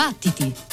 Battiti! 0.00 0.69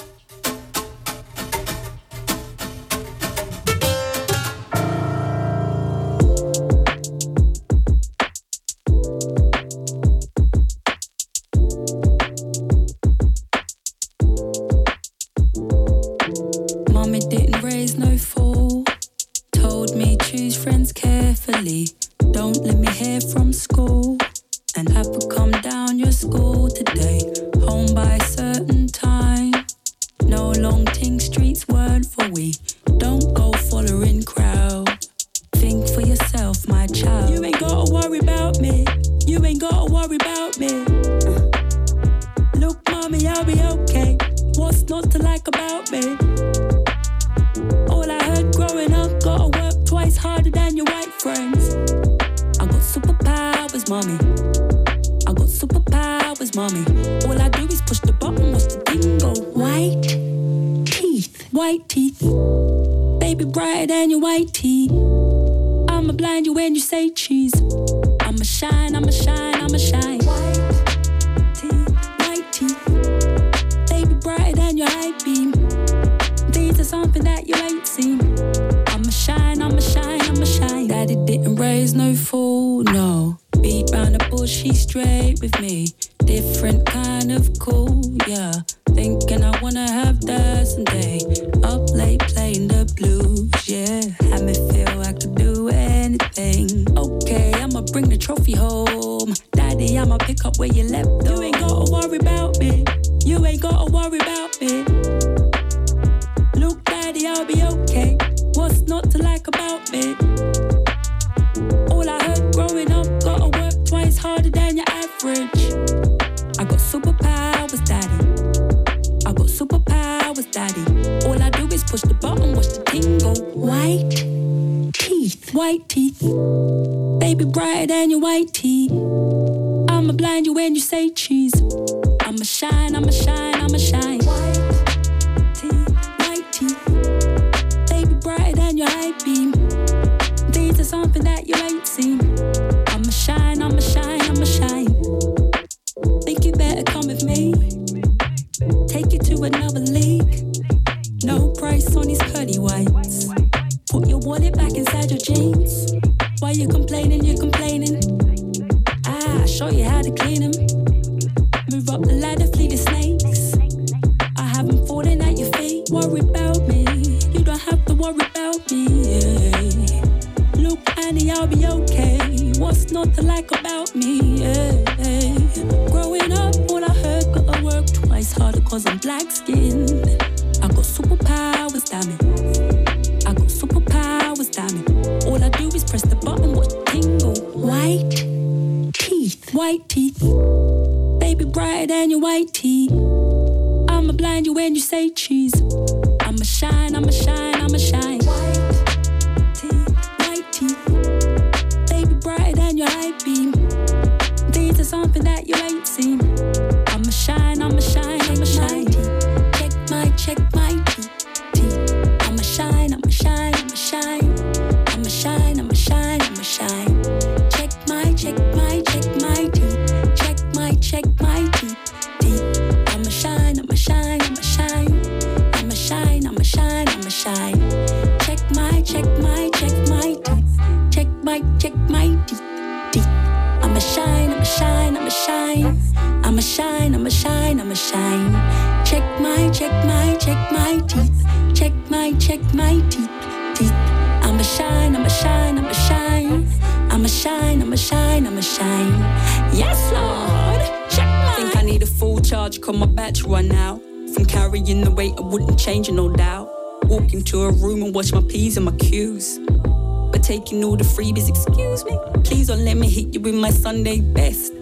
Sunday 263.67 263.99
best. 263.99 264.53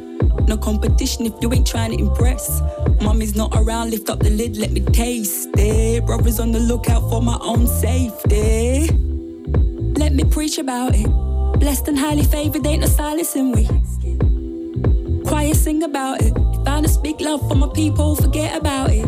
No 0.47 0.57
competition 0.57 1.27
if 1.27 1.33
you 1.41 1.53
ain't 1.53 1.67
trying 1.67 1.91
to 1.95 1.99
impress. 2.03 2.61
Mommy's 3.01 3.35
not 3.35 3.53
around, 3.55 3.91
lift 3.91 4.09
up 4.09 4.19
the 4.19 4.31
lid, 4.31 4.57
let 4.57 4.71
me 4.71 4.81
taste 4.81 5.49
it. 5.57 6.05
Brothers 6.05 6.39
on 6.39 6.51
the 6.51 6.59
lookout 6.59 7.07
for 7.09 7.21
my 7.21 7.37
own 7.41 7.67
safety. 7.67 8.87
Let 9.99 10.13
me 10.13 10.23
preach 10.23 10.57
about 10.57 10.95
it. 10.95 11.07
Blessed 11.59 11.87
and 11.87 11.99
highly 11.99 12.23
favored, 12.23 12.65
ain't 12.65 12.81
no 12.81 12.87
silence 12.87 13.35
in 13.35 13.51
we. 13.51 13.65
Quiet, 15.25 15.55
sing 15.55 15.83
about 15.83 16.21
it. 16.23 16.33
Found 16.65 16.85
a 16.85 16.89
speak 16.89 17.21
love 17.21 17.47
for 17.47 17.55
my 17.55 17.67
people, 17.75 18.15
forget 18.15 18.59
about 18.59 18.89
it. 18.91 19.05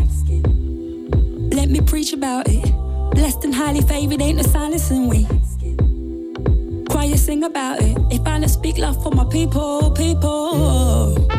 Let 1.55 1.69
me 1.69 1.81
preach 1.81 2.13
about 2.13 2.47
it. 2.47 2.76
Blessed 3.17 3.45
and 3.45 3.55
highly 3.55 3.81
favored, 3.81 4.21
ain't 4.21 4.37
no 4.37 4.43
silence 4.43 4.91
in 4.91 5.07
we 5.07 5.27
you 7.07 7.17
sing 7.17 7.43
about 7.43 7.81
it. 7.81 7.97
If 8.11 8.27
I 8.27 8.39
don't 8.39 8.49
speak 8.49 8.77
love 8.77 9.01
for 9.01 9.11
my 9.11 9.25
people, 9.25 9.91
people. 9.91 11.36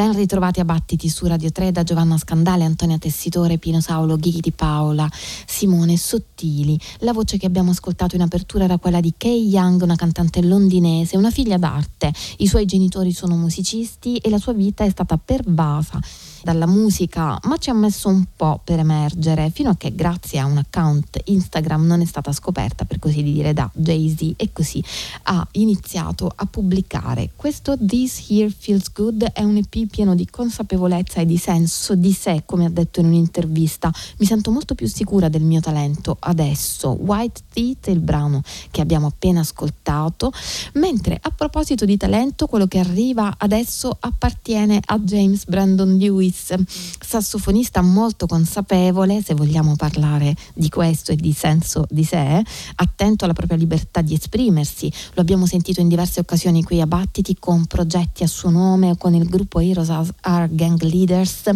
Ben 0.00 0.14
ritrovati 0.14 0.60
a 0.60 0.64
Battiti 0.64 1.10
su 1.10 1.26
Radio 1.26 1.52
3 1.52 1.72
da 1.72 1.82
Giovanna 1.82 2.16
Scandale, 2.16 2.64
Antonia 2.64 2.96
Tessitore, 2.96 3.58
Pino 3.58 3.82
Saulo, 3.82 4.16
Ghighi 4.16 4.40
di 4.40 4.50
Paola, 4.50 5.06
Simone 5.44 5.98
Sottili. 5.98 6.80
La 7.00 7.12
voce 7.12 7.36
che 7.36 7.44
abbiamo 7.44 7.72
ascoltato 7.72 8.16
in 8.16 8.22
apertura 8.22 8.64
era 8.64 8.78
quella 8.78 9.00
di 9.00 9.12
Kay 9.14 9.46
Young, 9.48 9.82
una 9.82 9.96
cantante 9.96 10.40
londinese, 10.40 11.18
una 11.18 11.30
figlia 11.30 11.58
d'arte. 11.58 12.14
I 12.38 12.46
suoi 12.46 12.64
genitori 12.64 13.12
sono 13.12 13.36
musicisti 13.36 14.16
e 14.16 14.30
la 14.30 14.38
sua 14.38 14.54
vita 14.54 14.84
è 14.84 14.88
stata 14.88 15.18
pervasa 15.22 16.00
dalla 16.42 16.66
musica, 16.66 17.38
ma 17.42 17.58
ci 17.58 17.68
ha 17.68 17.74
messo 17.74 18.08
un 18.08 18.24
po' 18.34 18.60
per 18.64 18.78
emergere, 18.78 19.50
fino 19.50 19.68
a 19.68 19.76
che 19.76 19.94
grazie 19.94 20.38
a 20.38 20.46
un 20.46 20.56
account 20.56 21.20
Instagram 21.24 21.84
non 21.84 22.00
è 22.00 22.06
stata 22.06 22.32
scoperta, 22.32 22.86
per 22.86 22.98
così 22.98 23.22
dire, 23.22 23.52
da 23.52 23.70
Jay-Z 23.74 24.32
e 24.36 24.50
così 24.50 24.82
ha 25.24 25.46
iniziato 25.52 26.32
a 26.34 26.46
pubblicare. 26.46 27.30
Questo 27.36 27.76
This 27.78 28.24
Here 28.28 28.50
Feels 28.56 28.90
Good 28.92 29.24
è 29.24 29.42
un 29.42 29.56
EP 29.58 29.89
pieno 29.90 30.14
di 30.14 30.26
consapevolezza 30.30 31.20
e 31.20 31.26
di 31.26 31.36
senso 31.36 31.94
di 31.94 32.12
sé, 32.12 32.44
come 32.46 32.64
ha 32.64 32.70
detto 32.70 33.00
in 33.00 33.06
un'intervista. 33.06 33.92
Mi 34.18 34.26
sento 34.26 34.50
molto 34.50 34.74
più 34.74 34.86
sicura 34.86 35.28
del 35.28 35.42
mio 35.42 35.60
talento 35.60 36.16
adesso. 36.20 36.96
White 37.00 37.42
Teeth 37.52 37.88
è 37.88 37.90
il 37.90 38.00
brano 38.00 38.42
che 38.70 38.80
abbiamo 38.80 39.08
appena 39.08 39.40
ascoltato, 39.40 40.32
mentre 40.74 41.18
a 41.20 41.30
proposito 41.30 41.84
di 41.84 41.96
talento, 41.96 42.46
quello 42.46 42.66
che 42.66 42.78
arriva 42.78 43.34
adesso 43.38 43.96
appartiene 43.98 44.80
a 44.84 44.98
James 44.98 45.44
Brandon 45.46 45.96
Lewis 45.96 46.54
sassofonista 47.00 47.82
molto 47.82 48.26
consapevole, 48.26 49.22
se 49.22 49.34
vogliamo 49.34 49.74
parlare 49.76 50.34
di 50.54 50.68
questo 50.68 51.12
e 51.12 51.16
di 51.16 51.32
senso 51.32 51.86
di 51.90 52.04
sé, 52.04 52.42
attento 52.76 53.24
alla 53.24 53.34
propria 53.34 53.58
libertà 53.58 54.00
di 54.00 54.14
esprimersi. 54.14 54.92
Lo 55.14 55.22
abbiamo 55.22 55.46
sentito 55.46 55.80
in 55.80 55.88
diverse 55.88 56.20
occasioni 56.20 56.62
qui 56.62 56.80
a 56.80 56.86
Battiti 56.86 57.36
con 57.38 57.66
progetti 57.66 58.22
a 58.22 58.26
suo 58.26 58.50
nome 58.50 58.90
o 58.90 58.96
con 58.96 59.14
il 59.14 59.28
gruppo 59.28 59.60
Heroes 59.80 60.10
Are 60.22 60.48
Gang 60.50 60.80
Leaders, 60.82 61.50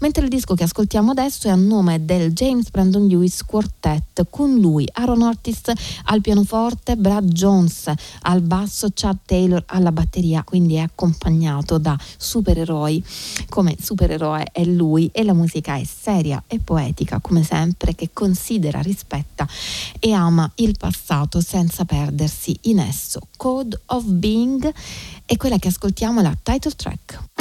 mentre 0.00 0.24
il 0.24 0.28
disco 0.30 0.54
che 0.54 0.64
ascoltiamo 0.64 1.10
adesso 1.10 1.46
è 1.46 1.50
a 1.50 1.54
nome 1.54 2.04
del 2.04 2.32
James 2.32 2.70
Brandon 2.70 3.06
Lewis 3.06 3.44
Quartet, 3.44 4.26
con 4.30 4.54
lui 4.54 4.88
Aaron 4.92 5.22
Ortiz 5.22 5.60
al 6.04 6.20
pianoforte, 6.20 6.96
Brad 6.96 7.30
Jones 7.30 7.92
al 8.22 8.40
basso, 8.40 8.88
Chad 8.94 9.18
Taylor 9.26 9.62
alla 9.66 9.92
batteria, 9.92 10.42
quindi 10.42 10.74
è 10.74 10.80
accompagnato 10.80 11.78
da 11.78 11.98
supereroi 12.16 13.04
come 13.48 13.76
supereroe 13.80 14.48
è 14.52 14.64
lui 14.64 15.10
e 15.12 15.22
la 15.22 15.34
musica 15.34 15.76
è 15.76 15.84
seria 15.84 16.42
e 16.46 16.58
poetica 16.58 17.20
come 17.20 17.42
sempre 17.42 17.94
che 17.94 18.10
considera, 18.12 18.80
rispetta 18.80 19.46
e 19.98 20.12
ama 20.12 20.50
il 20.56 20.76
passato 20.78 21.40
senza 21.40 21.84
perdersi 21.84 22.56
in 22.62 22.78
esso. 22.78 23.20
Code 23.36 23.78
of 23.86 24.04
Being 24.04 24.72
è 25.26 25.36
quella 25.36 25.58
che 25.58 25.68
ascoltiamo 25.68 26.22
la 26.22 26.36
title 26.42 26.72
track. 26.72 27.35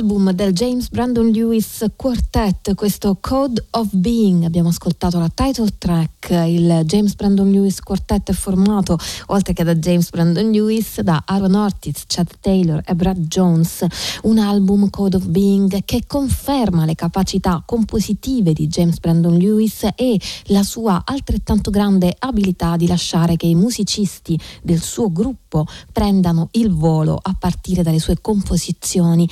Album 0.00 0.32
del 0.32 0.54
James 0.54 0.88
Brandon 0.88 1.30
Lewis 1.30 1.84
Quartet, 1.94 2.74
questo 2.74 3.18
Code 3.20 3.66
of 3.72 3.88
Being, 3.92 4.44
abbiamo 4.44 4.70
ascoltato 4.70 5.18
la 5.18 5.28
title 5.28 5.68
track, 5.76 6.30
il 6.46 6.84
James 6.86 7.14
Brandon 7.14 7.50
Lewis 7.50 7.80
Quartet 7.80 8.30
è 8.30 8.32
formato, 8.32 8.96
oltre 9.26 9.52
che 9.52 9.62
da 9.62 9.74
James 9.74 10.08
Brandon 10.08 10.50
Lewis, 10.50 11.02
da 11.02 11.22
Aaron 11.26 11.52
Ortiz, 11.52 12.04
Chad 12.06 12.30
Taylor 12.40 12.82
e 12.86 12.94
Brad 12.94 13.18
Jones, 13.18 13.84
un 14.22 14.38
album 14.38 14.88
Code 14.88 15.16
of 15.16 15.26
Being 15.26 15.84
che 15.84 16.04
conferma 16.06 16.86
le 16.86 16.94
capacità 16.94 17.62
compositive 17.66 18.54
di 18.54 18.68
James 18.68 18.98
Brandon 19.00 19.36
Lewis 19.36 19.86
e 19.96 20.18
la 20.44 20.62
sua 20.62 21.02
altrettanto 21.04 21.70
grande 21.70 22.16
abilità 22.18 22.76
di 22.76 22.86
lasciare 22.86 23.36
che 23.36 23.46
i 23.46 23.54
musicisti 23.54 24.38
del 24.62 24.80
suo 24.80 25.12
gruppo 25.12 25.66
prendano 25.92 26.48
il 26.52 26.72
volo 26.72 27.18
a 27.20 27.36
partire 27.38 27.82
dalle 27.82 27.98
sue 27.98 28.18
composizioni 28.22 29.28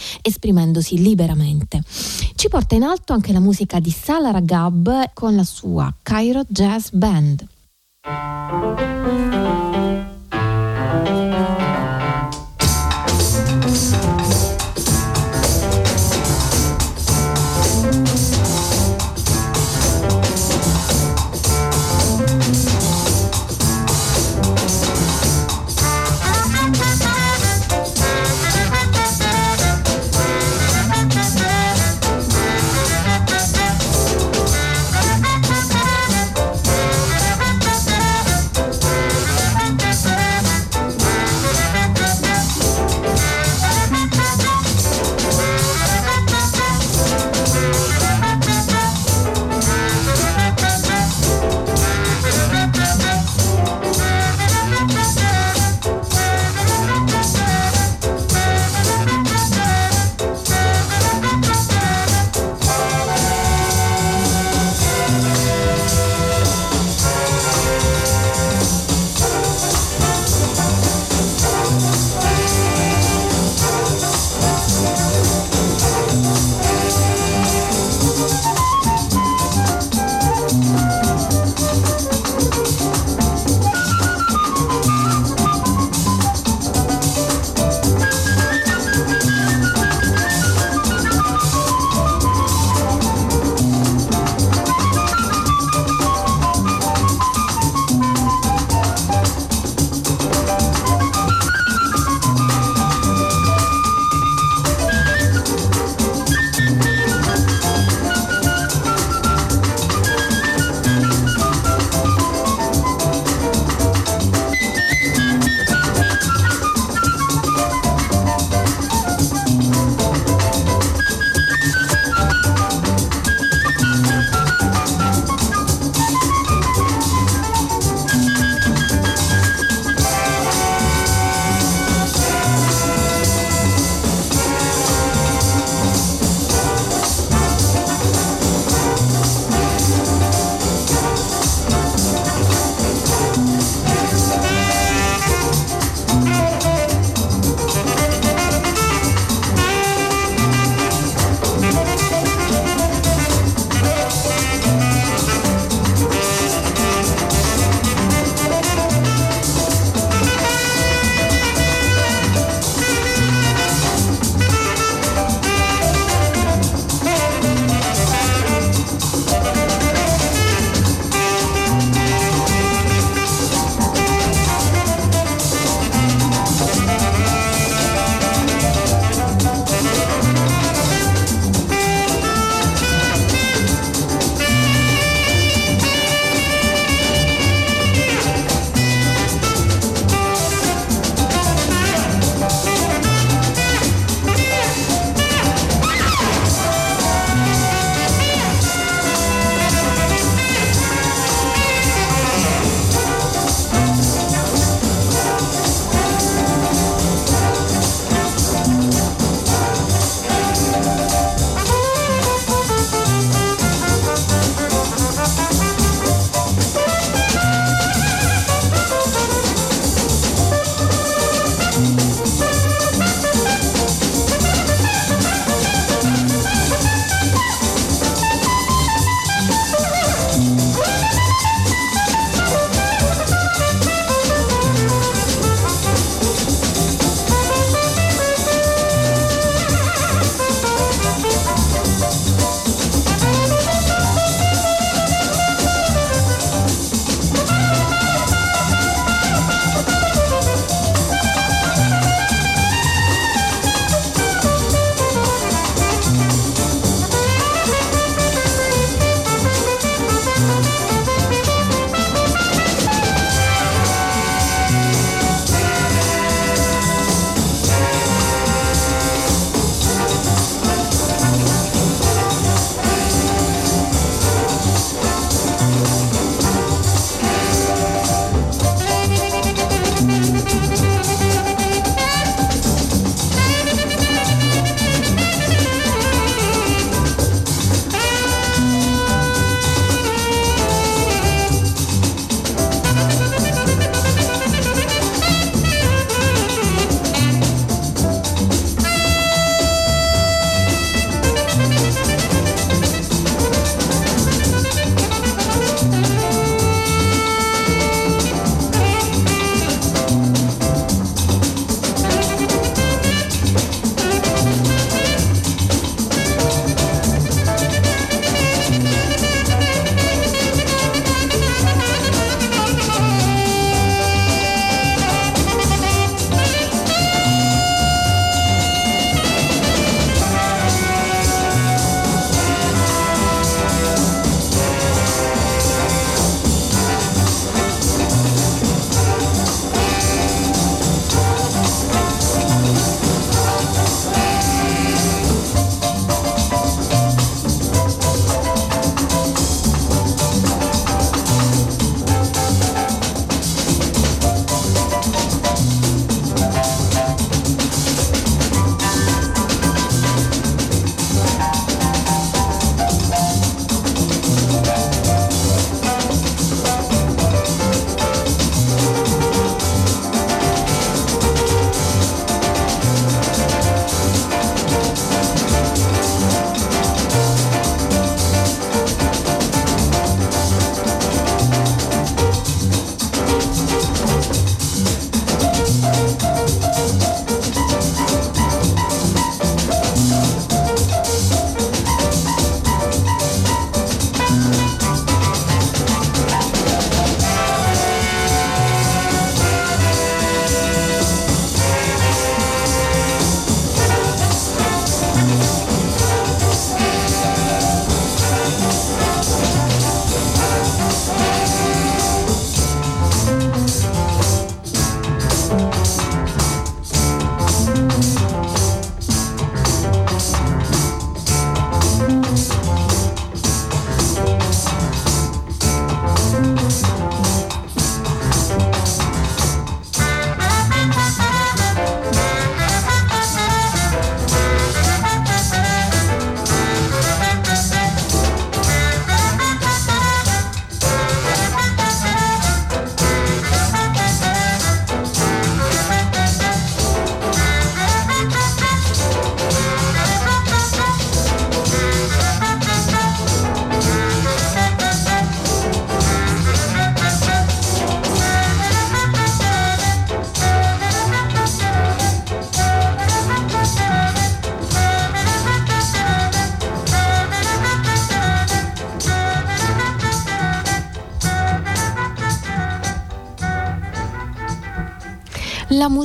esprimendosi 0.59 1.01
liberamente. 1.01 1.83
Ci 2.35 2.49
porta 2.49 2.75
in 2.75 2.83
alto 2.83 3.13
anche 3.13 3.33
la 3.33 3.41
musica 3.41 3.79
di 3.79 3.91
Salah 3.91 4.33
Ragab 4.33 5.11
con 5.15 5.35
la 5.37 5.45
sua 5.45 5.93
Cairo 6.03 6.43
Jazz 6.49 6.91
Band. 6.91 7.47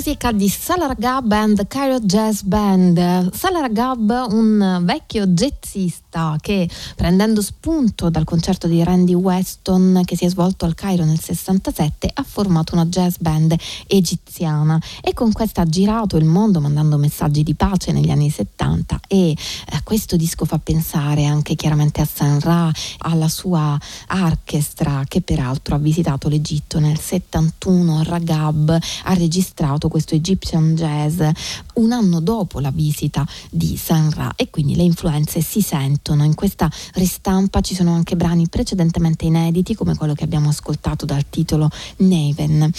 Musica 0.03 0.33
di 0.33 0.49
Salargab 0.49 1.31
and 1.31 1.65
Cairo 1.67 1.97
Jazz 2.01 2.41
Band. 2.41 3.31
Salargab, 3.33 4.27
un 4.31 4.81
vecchio 4.83 5.25
jazzista 5.27 6.02
che 6.39 6.69
prendendo 6.95 7.41
spunto 7.41 8.09
dal 8.09 8.23
concerto 8.23 8.67
di 8.67 8.83
Randy 8.83 9.13
Weston 9.13 10.01
che 10.05 10.15
si 10.15 10.25
è 10.25 10.29
svolto 10.29 10.65
al 10.65 10.75
Cairo 10.75 11.05
nel 11.05 11.19
67 11.19 12.09
ha 12.13 12.23
formato 12.23 12.75
una 12.75 12.85
jazz 12.85 13.15
band 13.19 13.55
egiziana 13.87 14.79
e 15.01 15.13
con 15.13 15.31
questa 15.31 15.61
ha 15.61 15.65
girato 15.65 16.17
il 16.17 16.25
mondo 16.25 16.59
mandando 16.59 16.97
messaggi 16.97 17.41
di 17.41 17.55
pace 17.55 17.91
negli 17.91 18.11
anni 18.11 18.29
70 18.29 18.99
e 19.07 19.31
eh, 19.31 19.37
questo 19.83 20.15
disco 20.15 20.45
fa 20.45 20.59
pensare 20.59 21.25
anche 21.25 21.55
chiaramente 21.55 22.01
a 22.01 22.07
San 22.11 22.39
Ra, 22.39 22.71
alla 22.99 23.27
sua 23.27 23.77
orchestra 24.09 25.03
che 25.07 25.21
peraltro 25.21 25.75
ha 25.75 25.79
visitato 25.79 26.29
l'Egitto 26.29 26.79
nel 26.79 26.99
71, 26.99 28.03
Ragab 28.03 28.77
ha 29.03 29.13
registrato 29.13 29.87
questo 29.87 30.13
Egyptian 30.13 30.75
Jazz 30.75 31.21
un 31.75 31.91
anno 31.91 32.19
dopo 32.19 32.59
la 32.59 32.71
visita 32.71 33.25
di 33.49 33.77
San 33.77 34.11
Ra 34.11 34.33
e 34.35 34.49
quindi 34.49 34.75
le 34.75 34.83
influenze 34.83 35.41
si 35.41 35.61
sentono. 35.61 36.02
In 36.11 36.35
questa 36.35 36.69
ristampa 36.95 37.61
ci 37.61 37.75
sono 37.75 37.93
anche 37.93 38.17
brani 38.17 38.49
precedentemente 38.49 39.23
inediti 39.25 39.73
come 39.73 39.95
quello 39.95 40.13
che 40.13 40.25
abbiamo 40.25 40.49
ascoltato 40.49 41.05
dal 41.05 41.23
titolo 41.29 41.69
Neven. 41.97 42.69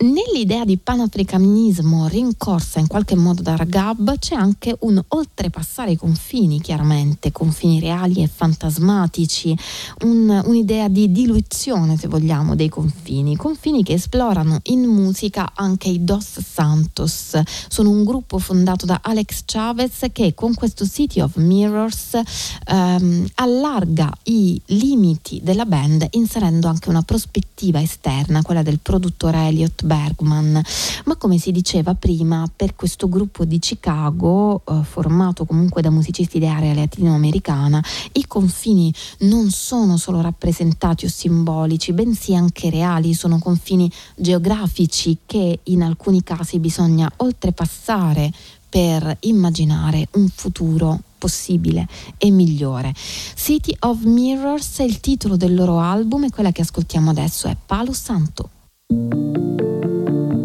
Nell'idea 0.00 0.64
di 0.64 0.76
panafricanismo 0.76 2.06
rincorsa 2.06 2.78
in 2.78 2.86
qualche 2.86 3.16
modo 3.16 3.42
da 3.42 3.56
Ragab 3.56 4.16
c'è 4.20 4.36
anche 4.36 4.76
un 4.82 5.02
oltrepassare 5.08 5.90
i 5.90 5.96
confini, 5.96 6.60
chiaramente, 6.60 7.32
confini 7.32 7.80
reali 7.80 8.22
e 8.22 8.28
fantasmatici, 8.28 9.58
un, 10.04 10.40
un'idea 10.46 10.86
di 10.86 11.10
diluizione, 11.10 11.96
se 11.96 12.06
vogliamo, 12.06 12.54
dei 12.54 12.68
confini, 12.68 13.34
confini 13.34 13.82
che 13.82 13.94
esplorano 13.94 14.60
in 14.64 14.82
musica 14.82 15.50
anche 15.56 15.88
i 15.88 16.04
Dos 16.04 16.38
Santos. 16.38 17.36
Sono 17.66 17.90
un 17.90 18.04
gruppo 18.04 18.38
fondato 18.38 18.86
da 18.86 19.00
Alex 19.02 19.42
Chavez 19.46 20.06
che 20.12 20.32
con 20.32 20.54
questo 20.54 20.86
City 20.86 21.18
of 21.18 21.34
Mirrors 21.38 22.20
ehm, 22.66 23.26
allarga 23.34 24.16
i 24.24 24.60
limiti 24.66 25.40
della 25.42 25.64
band 25.64 26.06
inserendo 26.12 26.68
anche 26.68 26.88
una 26.88 27.02
prospettiva 27.02 27.82
esterna, 27.82 28.42
quella 28.42 28.62
del 28.62 28.78
produttore 28.78 29.48
Elliot 29.48 29.86
Bergman, 29.88 30.62
ma 31.06 31.16
come 31.16 31.38
si 31.38 31.50
diceva 31.50 31.94
prima, 31.94 32.48
per 32.54 32.76
questo 32.76 33.08
gruppo 33.08 33.44
di 33.44 33.58
Chicago, 33.58 34.62
eh, 34.64 34.84
formato 34.84 35.46
comunque 35.46 35.82
da 35.82 35.90
musicisti 35.90 36.38
di 36.38 36.46
area 36.46 36.74
latinoamericana, 36.74 37.82
i 38.12 38.26
confini 38.26 38.92
non 39.20 39.50
sono 39.50 39.96
solo 39.96 40.20
rappresentati 40.20 41.06
o 41.06 41.08
simbolici, 41.08 41.92
bensì 41.92 42.34
anche 42.34 42.70
reali, 42.70 43.14
sono 43.14 43.38
confini 43.38 43.90
geografici 44.14 45.18
che 45.24 45.60
in 45.64 45.82
alcuni 45.82 46.22
casi 46.22 46.58
bisogna 46.58 47.10
oltrepassare 47.16 48.30
per 48.68 49.16
immaginare 49.20 50.08
un 50.12 50.28
futuro 50.28 51.00
possibile 51.16 51.88
e 52.18 52.30
migliore. 52.30 52.94
City 52.94 53.74
of 53.80 54.02
Mirrors 54.02 54.78
è 54.78 54.82
il 54.82 55.00
titolo 55.00 55.36
del 55.36 55.54
loro 55.54 55.78
album 55.78 56.24
e 56.24 56.30
quella 56.30 56.52
che 56.52 56.62
ascoltiamo 56.62 57.10
adesso 57.10 57.48
è 57.48 57.56
Palo 57.66 57.92
Santo. 57.92 58.50
thank 58.90 59.14
you 59.14 60.37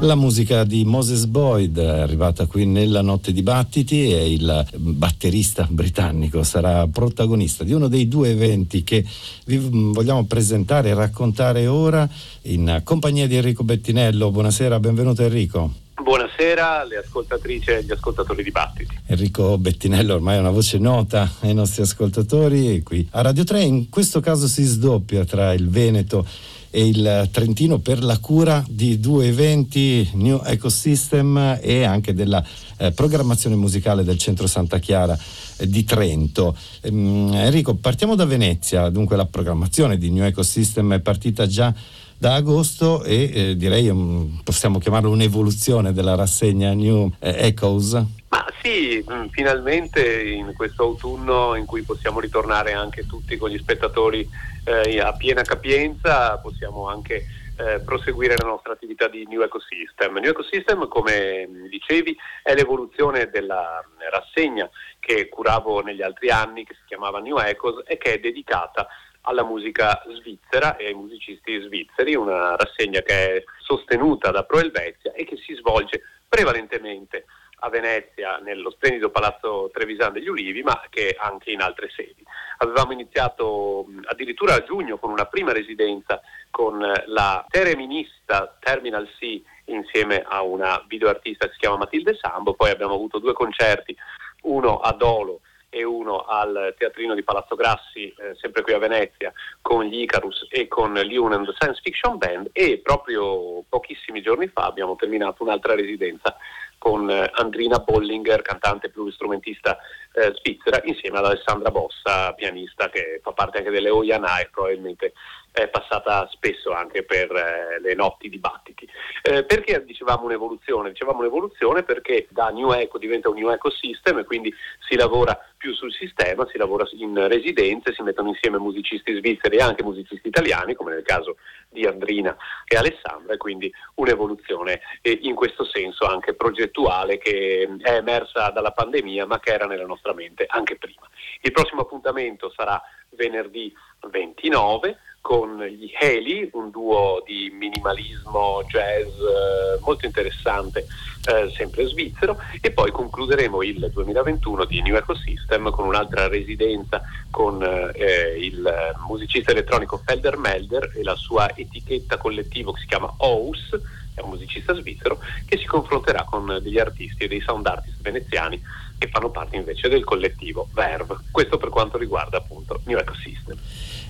La 0.00 0.14
musica 0.14 0.62
di 0.62 0.84
Moses 0.84 1.24
Boyd 1.24 1.76
è 1.76 1.98
arrivata 1.98 2.46
qui 2.46 2.64
nella 2.66 3.02
notte 3.02 3.32
di 3.32 3.42
battiti 3.42 4.12
e 4.12 4.32
il 4.32 4.66
batterista 4.76 5.66
britannico 5.68 6.44
sarà 6.44 6.86
protagonista 6.86 7.64
di 7.64 7.72
uno 7.72 7.88
dei 7.88 8.06
due 8.06 8.30
eventi 8.30 8.84
che 8.84 9.04
vi 9.46 9.58
vogliamo 9.58 10.24
presentare 10.24 10.90
e 10.90 10.94
raccontare 10.94 11.66
ora 11.66 12.08
in 12.42 12.80
compagnia 12.84 13.26
di 13.26 13.34
Enrico 13.34 13.64
Bettinello. 13.64 14.30
Buonasera, 14.30 14.78
benvenuto 14.78 15.24
Enrico. 15.24 15.72
Buonasera 16.00 16.82
alle 16.82 16.98
ascoltatrici 16.98 17.70
e 17.70 17.74
agli 17.74 17.90
ascoltatori 17.90 18.44
di 18.44 18.52
Battiti. 18.52 19.00
Enrico 19.06 19.58
Bettinello 19.58 20.14
ormai 20.14 20.36
è 20.36 20.38
una 20.40 20.50
voce 20.50 20.78
nota 20.78 21.28
ai 21.40 21.54
nostri 21.54 21.82
ascoltatori 21.82 22.82
qui 22.84 23.06
a 23.10 23.20
Radio 23.20 23.42
3, 23.42 23.62
in 23.62 23.88
questo 23.88 24.20
caso 24.20 24.46
si 24.46 24.62
sdoppia 24.62 25.24
tra 25.24 25.52
il 25.52 25.68
Veneto 25.68 26.24
e 26.24 26.57
il 26.72 27.28
Trentino 27.30 27.78
per 27.78 28.02
la 28.02 28.18
cura 28.18 28.64
di 28.68 29.00
due 29.00 29.28
eventi, 29.28 30.08
New 30.14 30.40
Ecosystem 30.44 31.58
e 31.60 31.84
anche 31.84 32.14
della 32.14 32.44
eh, 32.76 32.92
programmazione 32.92 33.56
musicale 33.56 34.04
del 34.04 34.18
Centro 34.18 34.46
Santa 34.46 34.78
Chiara 34.78 35.18
eh, 35.56 35.68
di 35.68 35.84
Trento. 35.84 36.56
Ehm, 36.82 37.32
Enrico, 37.34 37.74
partiamo 37.74 38.14
da 38.14 38.24
Venezia, 38.24 38.88
dunque 38.90 39.16
la 39.16 39.26
programmazione 39.26 39.96
di 39.96 40.10
New 40.10 40.24
Ecosystem 40.24 40.94
è 40.94 41.00
partita 41.00 41.46
già 41.46 41.74
da 42.18 42.34
agosto 42.34 43.04
e 43.04 43.30
eh, 43.32 43.56
direi 43.56 43.88
um, 43.88 44.40
possiamo 44.42 44.80
chiamarlo 44.80 45.10
un'evoluzione 45.10 45.92
della 45.92 46.16
rassegna 46.16 46.74
New 46.74 47.12
eh, 47.20 47.46
Echoes. 47.46 47.92
Ma 48.28 48.44
sì, 48.60 49.04
mm, 49.08 49.26
finalmente 49.30 50.24
in 50.24 50.52
questo 50.54 50.82
autunno 50.82 51.54
in 51.54 51.64
cui 51.64 51.82
possiamo 51.82 52.18
ritornare 52.18 52.72
anche 52.72 53.06
tutti 53.06 53.36
con 53.36 53.50
gli 53.50 53.58
spettatori 53.58 54.28
eh, 54.64 55.00
a 55.00 55.12
piena 55.12 55.42
capienza, 55.42 56.36
possiamo 56.38 56.88
anche 56.88 57.24
eh, 57.56 57.80
proseguire 57.80 58.34
la 58.36 58.48
nostra 58.48 58.72
attività 58.72 59.08
di 59.08 59.24
New 59.26 59.40
Ecosystem. 59.42 60.14
New 60.14 60.30
Ecosystem, 60.30 60.88
come 60.88 61.48
dicevi, 61.70 62.16
è 62.42 62.52
l'evoluzione 62.52 63.30
della 63.30 63.82
rassegna 64.10 64.68
che 64.98 65.28
curavo 65.28 65.82
negli 65.82 66.02
altri 66.02 66.30
anni, 66.30 66.64
che 66.64 66.74
si 66.74 66.82
chiamava 66.86 67.20
New 67.20 67.38
Ecos 67.38 67.82
e 67.86 67.96
che 67.96 68.14
è 68.14 68.18
dedicata 68.18 68.88
alla 69.28 69.44
musica 69.44 70.02
svizzera 70.18 70.76
e 70.76 70.86
ai 70.86 70.94
musicisti 70.94 71.60
svizzeri, 71.60 72.14
una 72.14 72.56
rassegna 72.56 73.00
che 73.02 73.36
è 73.36 73.44
sostenuta 73.60 74.30
da 74.30 74.44
Pro 74.44 74.58
Helvetia 74.58 75.12
e 75.12 75.24
che 75.24 75.36
si 75.36 75.54
svolge 75.54 76.00
prevalentemente 76.26 77.26
a 77.60 77.68
Venezia 77.68 78.38
nello 78.38 78.70
splendido 78.70 79.10
palazzo 79.10 79.68
Trevisan 79.72 80.12
degli 80.12 80.28
Ulivi, 80.28 80.62
ma 80.62 80.80
che 80.88 81.14
anche 81.18 81.50
in 81.50 81.60
altre 81.60 81.90
sedi. 81.90 82.24
Avevamo 82.58 82.92
iniziato 82.92 83.86
addirittura 84.04 84.54
a 84.54 84.62
giugno 84.62 84.96
con 84.98 85.10
una 85.10 85.26
prima 85.26 85.52
residenza 85.52 86.20
con 86.50 86.78
la 86.78 87.44
tereminista 87.48 88.56
Terminal 88.60 89.08
C 89.18 89.42
insieme 89.66 90.24
a 90.26 90.40
una 90.42 90.82
videoartista 90.86 91.46
che 91.46 91.52
si 91.52 91.58
chiama 91.58 91.76
Matilde 91.76 92.16
Sambo, 92.18 92.54
poi 92.54 92.70
abbiamo 92.70 92.94
avuto 92.94 93.18
due 93.18 93.34
concerti, 93.34 93.94
uno 94.42 94.78
a 94.78 94.92
Dolo 94.92 95.40
e 95.78 95.84
uno 95.84 96.24
al 96.24 96.74
Teatrino 96.76 97.14
di 97.14 97.22
Palazzo 97.22 97.54
Grassi, 97.54 98.12
eh, 98.18 98.34
sempre 98.34 98.62
qui 98.62 98.72
a 98.72 98.78
Venezia, 98.78 99.32
con 99.62 99.84
gli 99.84 100.00
Icarus 100.00 100.48
e 100.50 100.66
con 100.66 100.92
l'Unend 100.92 101.52
Science 101.52 101.80
Fiction 101.82 102.18
Band. 102.18 102.50
E 102.52 102.80
proprio 102.82 103.62
pochissimi 103.68 104.20
giorni 104.20 104.48
fa 104.48 104.64
abbiamo 104.64 104.96
terminato 104.96 105.44
un'altra 105.44 105.76
residenza 105.76 106.36
con 106.78 107.08
eh, 107.08 107.30
Andrina 107.34 107.78
Bollinger, 107.78 108.42
cantante 108.42 108.90
pluristrumentista 108.90 109.78
eh, 110.12 110.32
svizzera, 110.36 110.80
insieme 110.84 111.18
ad 111.18 111.26
Alessandra 111.26 111.70
Bossa, 111.70 112.32
pianista 112.34 112.88
che 112.88 113.20
fa 113.22 113.32
parte 113.32 113.58
anche 113.58 113.70
delle 113.70 113.90
Oyana 113.90 114.38
e 114.40 114.48
probabilmente 114.50 115.12
è 115.50 115.68
passata 115.68 116.28
spesso 116.30 116.72
anche 116.72 117.04
per 117.04 117.30
eh, 117.34 117.80
le 117.80 117.94
notti 117.94 118.28
dibattiti. 118.28 118.88
Eh, 119.22 119.44
perché 119.44 119.84
dicevamo 119.84 120.24
un'evoluzione? 120.24 120.90
Dicevamo 120.90 121.20
un'evoluzione 121.20 121.82
perché 121.82 122.26
da 122.30 122.48
New 122.48 122.72
Eco 122.72 122.98
diventa 122.98 123.28
un 123.28 123.36
New 123.36 123.50
Ecosystem 123.50 124.18
e 124.18 124.24
quindi 124.24 124.54
si 124.88 124.96
lavora 124.96 125.38
più 125.56 125.74
sul 125.74 125.92
sistema, 125.92 126.46
si 126.50 126.56
lavora 126.56 126.86
in 126.92 127.26
residenze, 127.26 127.92
si 127.92 128.02
mettono 128.02 128.28
insieme 128.28 128.58
musicisti 128.58 129.16
svizzeri 129.16 129.56
e 129.56 129.62
anche 129.62 129.82
musicisti 129.82 130.28
italiani, 130.28 130.74
come 130.74 130.92
nel 130.92 131.02
caso 131.02 131.36
di 131.68 131.84
Andrina 131.84 132.36
e 132.64 132.76
Alessandra, 132.76 133.34
e 133.34 133.36
quindi 133.36 133.70
un'evoluzione 133.94 134.80
eh, 135.02 135.18
in 135.22 135.34
questo 135.34 135.64
senso 135.64 136.06
anche 136.06 136.34
progettuale 136.34 137.18
che 137.18 137.68
è 137.82 137.94
emersa 137.94 138.50
dalla 138.50 138.70
pandemia 138.70 139.26
ma 139.26 139.40
che 139.40 139.52
era 139.52 139.66
nella 139.66 139.84
nostra 139.86 140.07
mente 140.12 140.46
anche 140.48 140.76
prima. 140.76 141.08
Il 141.40 141.52
prossimo 141.52 141.82
appuntamento 141.82 142.50
sarà 142.50 142.80
venerdì 143.10 143.72
29 144.10 144.98
con 145.20 145.62
gli 145.62 145.90
Heli, 145.98 146.48
un 146.54 146.70
duo 146.70 147.22
di 147.26 147.50
minimalismo 147.52 148.62
jazz 148.66 149.04
eh, 149.04 149.78
molto 149.80 150.06
interessante, 150.06 150.86
eh, 151.26 151.50
sempre 151.50 151.86
svizzero, 151.86 152.38
e 152.62 152.70
poi 152.70 152.90
concluderemo 152.90 153.62
il 153.62 153.90
2021 153.92 154.64
di 154.64 154.80
New 154.80 154.96
Ecosystem 154.96 155.70
con 155.70 155.86
un'altra 155.86 156.28
residenza 156.28 157.02
con 157.30 157.62
eh, 157.62 158.38
il 158.38 158.94
musicista 159.06 159.50
elettronico 159.50 160.00
Felder 160.02 160.38
Melder 160.38 160.92
e 160.94 161.02
la 161.02 161.16
sua 161.16 161.54
etichetta 161.54 162.16
collettivo 162.16 162.72
che 162.72 162.80
si 162.80 162.86
chiama 162.86 163.12
OUS, 163.18 163.78
è 164.18 164.22
un 164.22 164.30
musicista 164.30 164.74
svizzero, 164.74 165.18
che 165.46 165.58
si 165.58 165.64
confronterà 165.64 166.24
con 166.24 166.58
degli 166.62 166.78
artisti 166.78 167.24
e 167.24 167.28
dei 167.28 167.40
sound 167.40 167.66
artist 167.66 168.00
veneziani 168.00 168.60
che 168.98 169.08
fanno 169.08 169.30
parte 169.30 169.56
invece 169.56 169.88
del 169.88 170.04
collettivo 170.04 170.68
Verve. 170.72 171.16
Questo 171.30 171.56
per 171.56 171.68
quanto 171.68 171.96
riguarda 171.96 172.38
appunto 172.38 172.80
New 172.84 172.98
Ecosystem 172.98 173.58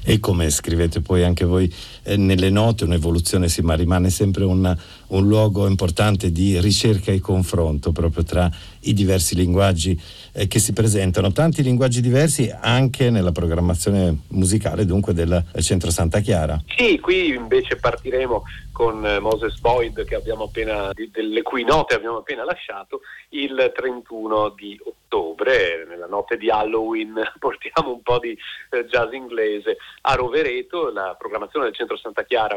e 0.08 0.20
come 0.20 0.48
scrivete 0.48 1.02
poi 1.02 1.22
anche 1.22 1.44
voi 1.44 1.70
eh, 2.04 2.16
nelle 2.16 2.48
note, 2.48 2.84
un'evoluzione 2.84 3.48
sì, 3.48 3.60
ma 3.60 3.74
rimane 3.74 4.08
sempre 4.08 4.44
un, 4.44 4.74
un, 5.08 5.26
luogo 5.26 5.66
importante 5.66 6.32
di 6.32 6.58
ricerca 6.60 7.12
e 7.12 7.20
confronto 7.20 7.92
proprio 7.92 8.24
tra 8.24 8.50
i 8.80 8.94
diversi 8.94 9.34
linguaggi 9.34 10.00
eh, 10.32 10.46
che 10.46 10.60
si 10.60 10.72
presentano, 10.72 11.30
tanti 11.32 11.62
linguaggi 11.62 12.00
diversi 12.00 12.50
anche 12.58 13.10
nella 13.10 13.32
programmazione 13.32 14.20
musicale 14.28 14.86
dunque 14.86 15.12
del 15.12 15.44
Centro 15.60 15.90
Santa 15.90 16.20
Chiara. 16.20 16.58
Sì, 16.74 16.98
qui 17.00 17.34
invece 17.34 17.76
partiremo 17.76 18.44
con 18.78 19.04
eh, 19.04 19.18
Moses 19.18 19.58
Boyd 19.58 20.06
appena, 20.44 20.92
delle 20.94 21.42
cui 21.42 21.64
note 21.64 21.96
abbiamo 21.96 22.18
appena 22.18 22.44
lasciato 22.44 23.00
il 23.30 23.72
31 23.74 24.50
di 24.50 24.80
ottobre, 24.84 25.84
nella 25.84 26.06
notte 26.06 26.36
di 26.36 26.48
Halloween 26.48 27.20
portiamo 27.40 27.90
un 27.90 28.02
po' 28.02 28.20
di 28.20 28.38
eh, 28.70 28.84
jazz 28.84 29.12
inglese 29.12 29.78
a 30.02 30.14
Rovereto, 30.14 30.92
la 30.92 31.16
programmazione 31.18 31.64
del 31.64 31.74
Centro 31.74 31.96
Santa 31.96 32.22
Chiara, 32.22 32.56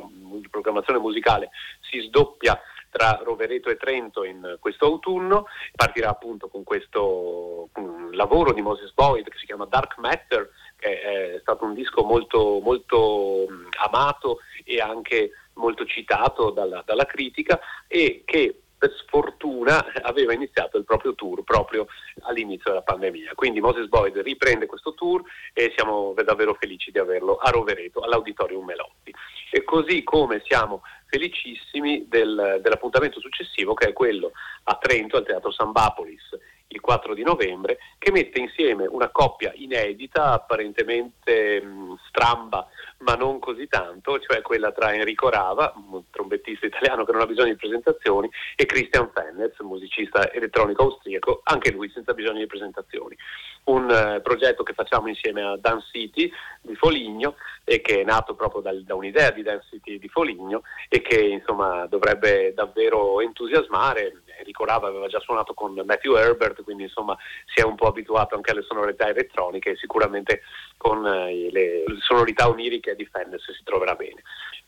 programmazione 0.52 1.00
musicale 1.00 1.50
si 1.90 2.00
sdoppia 2.02 2.62
tra 2.92 3.20
Rovereto 3.24 3.72
e 3.72 3.78
Trento 3.78 4.24
in 4.24 4.58
questo 4.60 4.86
autunno, 4.86 5.48
partirà 5.76 6.10
appunto 6.10 6.50
con 6.50 6.64
questo 6.64 7.70
lavoro 8.12 8.54
di 8.54 8.62
Moses 8.62 8.92
Boyd 8.94 9.28
che 9.28 9.40
si 9.40 9.48
chiama 9.48 9.66
Dark 9.66 9.98
Matter, 9.98 10.52
che 10.76 11.02
è 11.02 11.40
stato 11.40 11.64
un 11.64 11.74
disco 11.74 12.04
molto, 12.04 12.60
molto 12.62 13.48
amato 13.84 14.40
e 14.64 14.80
anche 14.80 15.32
molto 15.54 15.86
citato 15.86 16.50
dalla, 16.52 16.84
dalla 16.86 17.06
critica 17.06 17.60
e 17.88 18.24
che 18.26 18.62
per 18.82 18.96
sfortuna 18.98 19.86
aveva 20.02 20.34
iniziato 20.34 20.76
il 20.80 20.86
proprio 20.86 21.14
tour 21.14 21.44
proprio 21.44 21.86
all'inizio 22.22 22.72
della 22.72 22.82
pandemia. 22.82 23.34
Quindi 23.36 23.62
Moses 23.62 23.88
Boyd 23.88 24.18
riprende 24.18 24.66
questo 24.66 24.96
tour 24.96 25.22
e 25.54 25.72
siamo 25.76 26.16
davvero 26.26 26.56
felici 26.60 26.90
di 26.90 26.98
averlo 26.98 27.36
a 27.36 27.52
Rovereto, 27.52 28.00
all'Auditorium 28.00 28.66
Melotti. 28.66 29.14
E 29.52 29.64
così 29.64 30.02
come 30.02 30.42
siamo 30.48 30.82
felicissimi 31.06 32.08
del, 32.08 32.60
dell'appuntamento 32.64 33.20
successivo 33.20 33.76
che 33.76 33.90
è 33.90 33.94
quello 33.94 34.32
a 34.64 34.76
Trento, 34.82 35.18
al 35.18 35.26
Teatro 35.26 35.52
Sambapolis, 35.52 36.30
il 36.72 36.80
4 36.80 37.14
di 37.14 37.24
novembre, 37.24 37.78
che 37.98 38.12
mette 38.12 38.40
insieme 38.40 38.86
una 38.86 39.10
coppia 39.10 39.52
inedita, 39.56 40.32
apparentemente 40.32 41.62
mh, 41.62 42.00
stramba, 42.08 42.68
ma 43.00 43.16
non 43.16 43.40
così 43.40 43.68
tanto, 43.68 44.20
cioè 44.20 44.42
quella 44.42 44.72
tra 44.72 44.94
Enrico 44.94 45.30
Rava, 45.30 45.74
un 45.76 46.04
trombettista 46.10 46.66
italiano 46.66 47.04
che 47.04 47.12
non 47.12 47.22
ha 47.22 47.26
bisogno 47.26 47.52
di 47.52 47.56
presentazioni, 47.56 48.30
e 48.56 48.66
Christian 48.66 49.12
Fennez, 49.14 49.58
musicista 49.60 50.32
elettronico 50.32 50.84
austriaco, 50.84 51.42
anche 51.44 51.72
lui 51.72 51.90
senza 51.90 52.14
bisogno 52.14 52.40
di 52.40 52.48
presentazioni. 52.48 53.16
Un 53.64 53.86
uh, 53.86 54.22
progetto 54.22 54.64
che 54.64 54.74
facciamo 54.74 55.08
insieme 55.08 55.44
a 55.44 55.58
Dance 55.58 55.88
City 55.92 56.32
di 56.62 56.76
Foligno 56.76 57.36
e 57.64 57.82
che 57.82 58.02
è 58.02 58.04
nato 58.04 58.34
proprio 58.34 58.62
dal, 58.62 58.84
da 58.84 58.96
un'idea 58.96 59.32
di 59.32 59.44
Dance 59.44 59.68
City 59.70 60.00
di 60.00 60.08
Foligno 60.08 60.64
e 60.90 61.02
che 61.02 61.20
insomma 61.20 61.86
dovrebbe 61.86 62.54
davvero 62.54 63.22
entusiasmare. 63.22 64.21
Enrico 64.38 64.66
Rava 64.66 64.88
aveva 64.88 65.08
già 65.08 65.20
suonato 65.20 65.54
con 65.54 65.74
Matthew 65.74 66.16
Herbert, 66.16 66.64
quindi 66.64 66.84
insomma 66.84 67.18
si 67.46 67.62
è 67.62 67.64
un 67.64 67.76
po' 67.76 67.88
abituato 67.88 68.36
anche 68.36 68.52
alle 68.52 68.64
sonorità 68.64 69.08
elettroniche 69.08 69.72
e 69.72 69.76
sicuramente 69.76 70.42
con 70.78 71.06
eh, 71.06 71.50
le 71.52 71.84
sonorità 72.00 72.50
oniriche 72.50 72.96
di 72.96 73.06
Fenders 73.06 73.52
si 73.52 73.64
troverà 73.64 73.96
bene. 73.96 74.22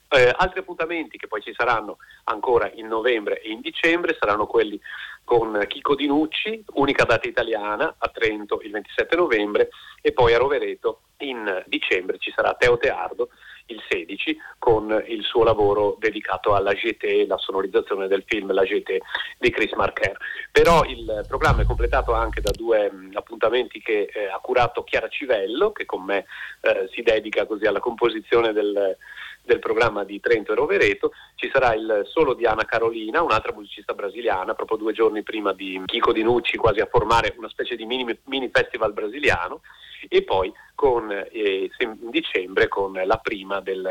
Eh, 0.09 0.31
altri 0.35 0.59
appuntamenti 0.59 1.17
che 1.17 1.27
poi 1.27 1.41
ci 1.41 1.53
saranno 1.55 1.97
ancora 2.25 2.69
in 2.75 2.85
novembre 2.85 3.41
e 3.41 3.49
in 3.49 3.61
dicembre 3.61 4.15
saranno 4.19 4.45
quelli 4.45 4.79
con 5.23 5.59
Chico 5.67 5.95
Dinucci, 5.95 6.63
unica 6.73 7.03
data 7.03 7.27
italiana 7.27 7.95
a 7.97 8.07
Trento 8.09 8.59
il 8.61 8.69
27 8.69 9.15
novembre 9.15 9.69
e 10.01 10.11
poi 10.11 10.35
a 10.35 10.37
Rovereto 10.37 11.01
in 11.19 11.63
dicembre 11.65 12.19
ci 12.19 12.31
sarà 12.35 12.53
Teo 12.53 12.77
Teardo 12.77 13.29
il 13.67 13.81
16 13.89 14.37
con 14.57 15.03
il 15.07 15.23
suo 15.23 15.43
lavoro 15.43 15.95
dedicato 15.99 16.55
alla 16.55 16.73
GT, 16.73 17.25
la 17.27 17.37
sonorizzazione 17.37 18.07
del 18.07 18.23
film 18.25 18.51
La 18.51 18.63
GT 18.63 18.97
di 19.37 19.49
Chris 19.51 19.71
Marker. 19.73 20.17
Però 20.51 20.83
il 20.83 21.25
programma 21.27 21.61
è 21.61 21.65
completato 21.65 22.13
anche 22.13 22.41
da 22.41 22.51
due 22.51 22.91
mh, 22.91 23.11
appuntamenti 23.13 23.79
che 23.81 24.09
eh, 24.13 24.25
ha 24.25 24.39
curato 24.39 24.83
Chiara 24.83 25.07
Civello, 25.07 25.71
che 25.71 25.85
con 25.85 26.03
me 26.03 26.25
eh, 26.61 26.89
si 26.91 27.01
dedica 27.01 27.45
così 27.45 27.65
alla 27.65 27.79
composizione 27.79 28.53
del, 28.53 28.97
del 29.43 29.59
programma 29.59 30.03
di 30.03 30.19
Trento 30.19 30.53
e 30.53 30.55
Rovereto, 30.55 31.11
ci 31.35 31.49
sarà 31.51 31.73
il 31.73 32.03
solo 32.05 32.33
di 32.33 32.45
Anna 32.45 32.65
Carolina, 32.65 33.21
un'altra 33.21 33.53
musicista 33.53 33.93
brasiliana, 33.93 34.53
proprio 34.53 34.77
due 34.77 34.93
giorni 34.93 35.23
prima 35.23 35.53
di 35.53 35.81
Chico 35.85 36.13
Dinucci, 36.13 36.57
quasi 36.57 36.79
a 36.79 36.87
formare 36.89 37.33
una 37.37 37.49
specie 37.49 37.75
di 37.75 37.85
mini, 37.85 38.17
mini 38.25 38.49
festival 38.51 38.93
brasiliano, 38.93 39.61
e 40.07 40.23
poi 40.23 40.51
con, 40.75 41.09
eh, 41.11 41.69
in 41.79 42.09
dicembre 42.09 42.67
con 42.67 42.91
la 42.93 43.17
prima 43.17 43.61
del 43.61 43.87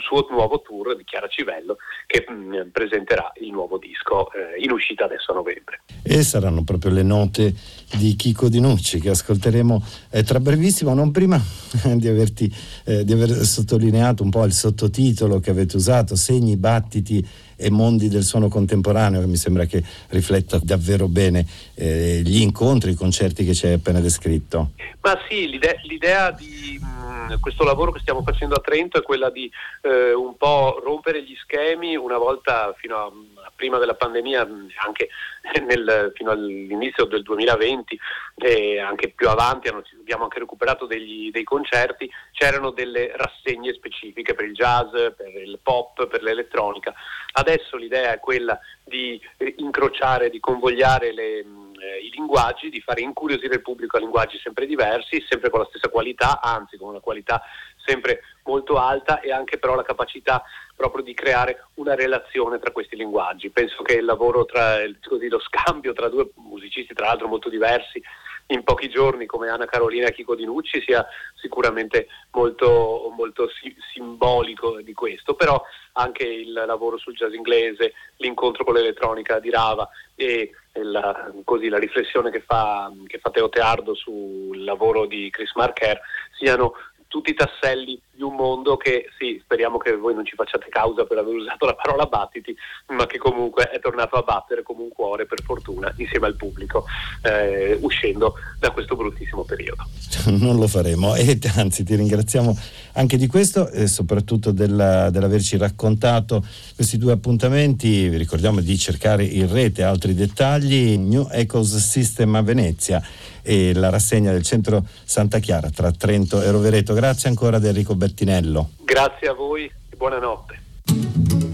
suo 0.00 0.26
nuovo 0.30 0.60
tour 0.60 0.96
di 0.96 1.04
Chiara 1.04 1.26
Civello 1.28 1.76
che 2.06 2.26
mh, 2.28 2.32
mm, 2.32 2.68
presenterà 2.72 3.32
il 3.40 3.50
nuovo 3.50 3.78
disco 3.78 4.30
eh, 4.32 4.60
in 4.62 4.70
uscita 4.70 5.04
adesso 5.04 5.32
a 5.32 5.36
novembre. 5.36 5.82
E 6.02 6.22
saranno 6.22 6.62
proprio 6.62 6.92
le 6.92 7.02
note 7.02 7.54
di 7.96 8.14
Chico 8.16 8.48
Dinucci 8.48 9.00
che 9.00 9.10
ascolteremo 9.10 9.82
eh, 10.10 10.22
tra 10.22 10.40
brevissimo, 10.40 10.94
non 10.94 11.10
prima 11.10 11.40
di, 11.96 12.08
averti, 12.08 12.52
eh, 12.84 13.04
di 13.04 13.12
aver 13.12 13.30
sottolineato 13.30 14.22
un 14.22 14.30
po' 14.30 14.44
il 14.44 14.52
sottotitolo 14.52 15.40
che 15.40 15.50
avete 15.50 15.76
usato, 15.76 16.16
segni, 16.16 16.56
battiti 16.56 17.26
e 17.60 17.70
mondi 17.70 18.08
del 18.08 18.22
suono 18.22 18.48
contemporaneo, 18.48 19.20
che 19.20 19.26
mi 19.26 19.36
sembra 19.36 19.66
che 19.66 19.82
rifletta 20.08 20.58
davvero 20.62 21.08
bene 21.08 21.46
eh, 21.74 22.22
gli 22.24 22.40
incontri, 22.40 22.92
i 22.92 22.94
concerti 22.94 23.44
che 23.44 23.54
ci 23.54 23.66
hai 23.66 23.74
appena 23.74 24.00
descritto. 24.00 24.70
Ma 25.02 25.18
sì, 25.28 25.48
l'idea, 25.48 25.74
l'idea 25.82 26.30
di 26.30 26.78
mh, 26.80 27.34
mm, 27.34 27.40
questo 27.40 27.64
lavoro 27.64 27.92
che 27.92 28.00
stiamo 28.00 28.22
facendo 28.22 28.54
a 28.54 28.60
Trento 28.60 28.98
è 28.98 29.02
quella 29.02 29.30
di 29.30 29.50
eh, 29.82 30.12
un 30.12 30.36
po' 30.36 30.80
rompere 30.82 31.22
gli 31.22 31.34
schemi 31.42 31.96
una 31.96 32.18
volta 32.18 32.74
fino 32.78 32.96
a, 32.96 33.12
prima 33.60 33.76
della 33.76 33.94
pandemia, 33.94 34.48
anche 34.86 35.10
nel, 35.66 36.12
fino 36.14 36.30
all'inizio 36.30 37.04
del 37.04 37.20
2020 37.20 38.00
e 38.36 38.80
anche 38.80 39.10
più 39.10 39.28
avanti 39.28 39.68
abbiamo 39.68 40.22
anche 40.22 40.38
recuperato 40.38 40.86
degli, 40.86 41.30
dei 41.30 41.44
concerti, 41.44 42.10
c'erano 42.32 42.70
delle 42.70 43.12
rassegne 43.14 43.74
specifiche 43.74 44.32
per 44.32 44.46
il 44.46 44.54
jazz, 44.54 44.90
per 44.90 45.34
il 45.44 45.58
pop, 45.62 46.06
per 46.06 46.22
l'elettronica. 46.22 46.94
Adesso 47.32 47.76
l'idea 47.76 48.14
è 48.14 48.18
quella 48.18 48.58
di 48.82 49.20
eh, 49.36 49.54
incrociare, 49.58 50.30
di 50.30 50.40
convogliare 50.40 51.12
le, 51.12 51.38
eh, 51.80 51.98
i 52.02 52.10
linguaggi, 52.10 52.70
di 52.70 52.80
fare 52.80 53.02
incuriosire 53.02 53.56
il 53.56 53.62
pubblico 53.62 53.98
a 53.98 54.00
linguaggi 54.00 54.38
sempre 54.38 54.64
diversi, 54.64 55.22
sempre 55.28 55.50
con 55.50 55.60
la 55.60 55.66
stessa 55.66 55.90
qualità, 55.90 56.40
anzi 56.40 56.78
con 56.78 56.88
una 56.88 57.00
qualità 57.00 57.42
sempre 57.84 58.22
molto 58.44 58.76
alta 58.76 59.20
e 59.20 59.32
anche 59.32 59.58
però 59.58 59.74
la 59.74 59.82
capacità 59.82 60.42
proprio 60.74 61.04
di 61.04 61.14
creare 61.14 61.66
una 61.74 61.94
relazione 61.94 62.58
tra 62.58 62.72
questi 62.72 62.96
linguaggi. 62.96 63.50
Penso 63.50 63.82
che 63.82 63.94
il 63.94 64.04
lavoro 64.04 64.44
tra 64.44 64.78
così, 65.06 65.28
lo 65.28 65.40
scambio 65.40 65.92
tra 65.92 66.08
due 66.08 66.30
musicisti, 66.36 66.94
tra 66.94 67.06
l'altro 67.06 67.28
molto 67.28 67.48
diversi, 67.48 68.02
in 68.50 68.64
pochi 68.64 68.88
giorni 68.88 69.26
come 69.26 69.48
Anna 69.48 69.66
Carolina 69.66 70.08
e 70.08 70.12
Chico 70.12 70.34
Dinucci 70.34 70.82
sia 70.82 71.06
sicuramente 71.34 72.08
molto, 72.32 73.12
molto 73.16 73.48
si- 73.48 73.74
simbolico 73.92 74.80
di 74.80 74.92
questo, 74.92 75.34
però 75.34 75.62
anche 75.92 76.24
il 76.24 76.52
lavoro 76.52 76.98
sul 76.98 77.14
jazz 77.14 77.32
inglese, 77.32 77.92
l'incontro 78.16 78.64
con 78.64 78.74
l'elettronica 78.74 79.38
di 79.38 79.50
Rava 79.50 79.88
e 80.14 80.50
la, 80.72 81.30
così, 81.44 81.68
la 81.68 81.78
riflessione 81.78 82.30
che 82.30 82.40
fa, 82.40 82.90
che 83.06 83.18
fa 83.18 83.30
Teo 83.30 83.48
Teardo 83.48 83.94
sul 83.94 84.62
lavoro 84.64 85.06
di 85.06 85.30
Chris 85.30 85.52
Marker 85.54 86.00
siano 86.36 86.74
tutti 87.10 87.30
i 87.30 87.34
tasselli 87.34 88.00
di 88.20 88.22
un 88.22 88.34
mondo 88.34 88.76
che 88.76 89.06
sì, 89.18 89.40
speriamo 89.42 89.78
che 89.78 89.96
voi 89.96 90.14
non 90.14 90.26
ci 90.26 90.34
facciate 90.34 90.68
causa 90.68 91.04
per 91.04 91.16
aver 91.16 91.34
usato 91.34 91.64
la 91.64 91.74
parola 91.74 92.04
battiti, 92.04 92.54
ma 92.88 93.06
che 93.06 93.16
comunque 93.16 93.70
è 93.70 93.80
tornato 93.80 94.16
a 94.16 94.22
battere 94.22 94.62
come 94.62 94.82
un 94.82 94.90
cuore 94.90 95.24
per 95.24 95.42
fortuna 95.42 95.90
insieme 95.96 96.26
al 96.26 96.36
pubblico, 96.36 96.84
eh, 97.22 97.78
uscendo 97.80 98.34
da 98.58 98.70
questo 98.72 98.94
bruttissimo 98.94 99.44
periodo. 99.44 99.88
Non 100.40 100.56
lo 100.56 100.68
faremo 100.68 101.14
e 101.14 101.38
anzi 101.56 101.82
ti 101.82 101.94
ringraziamo 101.94 102.56
anche 102.92 103.16
di 103.16 103.26
questo 103.26 103.68
e 103.70 103.86
soprattutto 103.86 104.52
della, 104.52 105.08
dell'averci 105.10 105.56
raccontato 105.56 106.44
questi 106.74 106.98
due 106.98 107.12
appuntamenti. 107.12 108.08
Vi 108.08 108.16
ricordiamo 108.16 108.60
di 108.60 108.76
cercare 108.76 109.24
in 109.24 109.50
rete 109.50 109.82
altri 109.82 110.14
dettagli, 110.14 110.96
New 110.98 111.26
Ecos 111.30 111.76
System 111.76 112.34
a 112.34 112.42
Venezia 112.42 113.02
e 113.42 113.72
la 113.72 113.88
rassegna 113.88 114.32
del 114.32 114.42
centro 114.42 114.84
Santa 115.04 115.38
Chiara 115.38 115.70
tra 115.70 115.90
Trento 115.90 116.42
e 116.42 116.50
Rovereto. 116.50 116.92
Grazie 116.94 117.28
ancora 117.28 117.58
Enrico 117.80 117.94
Bettinello. 118.10 118.70
Grazie 118.84 119.28
a 119.28 119.34
voi 119.34 119.64
e 119.66 119.96
buonanotte. 119.96 121.49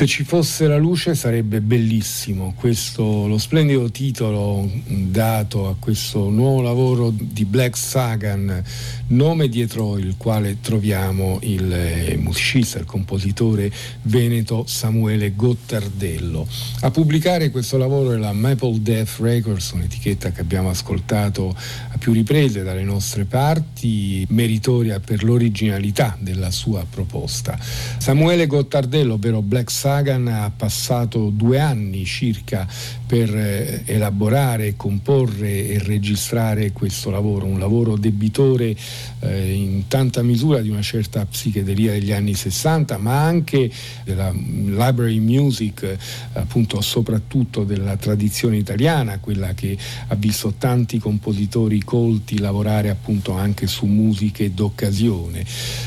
Se 0.00 0.06
ci 0.06 0.24
fosse 0.24 0.66
la 0.66 0.78
luce 0.78 1.14
sarebbe 1.14 1.60
bellissimo, 1.60 2.54
questo 2.56 3.26
lo 3.26 3.36
splendido 3.36 3.90
titolo 3.90 4.66
dato 4.86 5.68
a 5.68 5.76
questo 5.78 6.30
nuovo 6.30 6.62
lavoro 6.62 7.12
di 7.14 7.44
Black 7.44 7.76
Sagan, 7.76 8.64
nome 9.08 9.50
dietro 9.50 9.98
il 9.98 10.14
quale 10.16 10.56
troviamo 10.62 11.38
il 11.42 11.70
eh, 11.70 12.16
musicista, 12.16 12.78
il 12.78 12.86
compositore 12.86 13.70
veneto 14.04 14.64
Samuele 14.66 15.34
Gottardello. 15.34 16.48
A 16.80 16.90
pubblicare 16.90 17.50
questo 17.50 17.76
lavoro 17.76 18.12
è 18.12 18.16
la 18.16 18.32
Maple 18.32 18.80
Death 18.80 19.18
Records, 19.18 19.72
un'etichetta 19.72 20.32
che 20.32 20.40
abbiamo 20.40 20.70
ascoltato 20.70 21.54
a 21.90 21.98
più 21.98 22.14
riprese 22.14 22.62
dalle 22.62 22.84
nostre 22.84 23.26
parti, 23.26 24.24
meritoria 24.30 24.98
per 24.98 25.24
l'originalità 25.24 26.16
della 26.18 26.50
sua 26.50 26.86
proposta. 26.88 27.58
Samuele 27.60 28.46
Gottardello, 28.46 29.12
ovvero 29.12 29.42
Black 29.42 29.70
Sagan, 29.70 29.88
Sagan 29.90 30.28
ha 30.28 30.52
passato 30.56 31.30
due 31.30 31.58
anni 31.58 32.04
circa 32.04 32.64
per 33.10 33.34
eh, 33.34 33.82
elaborare, 33.86 34.76
comporre 34.76 35.66
e 35.66 35.80
registrare 35.80 36.70
questo 36.70 37.10
lavoro, 37.10 37.44
un 37.44 37.58
lavoro 37.58 37.96
debitore 37.96 38.72
eh, 39.18 39.52
in 39.52 39.88
tanta 39.88 40.22
misura 40.22 40.60
di 40.60 40.68
una 40.68 40.80
certa 40.80 41.26
psichedelia 41.26 41.90
degli 41.90 42.12
anni 42.12 42.34
60, 42.34 42.98
ma 42.98 43.20
anche 43.20 43.68
della 44.04 44.30
library 44.32 45.18
music, 45.18 45.96
appunto 46.34 46.80
soprattutto 46.82 47.64
della 47.64 47.96
tradizione 47.96 48.58
italiana, 48.58 49.18
quella 49.18 49.54
che 49.54 49.76
ha 50.06 50.14
visto 50.14 50.54
tanti 50.56 51.00
compositori 51.00 51.82
colti 51.82 52.38
lavorare 52.38 52.90
appunto 52.90 53.32
anche 53.32 53.66
su 53.66 53.86
musiche 53.86 54.54
d'occasione. 54.54 55.44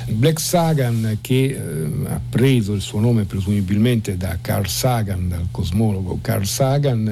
Black 0.10 0.42
Sagan 0.42 1.20
che 1.22 1.46
eh, 1.46 2.10
ha 2.10 2.20
preso 2.30 2.74
il 2.74 2.82
suo 2.82 3.00
nome 3.00 3.24
presumibilmente 3.24 4.18
da 4.18 4.40
Carl 4.42 4.68
Sagan, 4.68 5.30
dal 5.30 5.48
cosmologo 5.52 6.20
Carl 6.22 6.46
Sagan, 6.46 7.12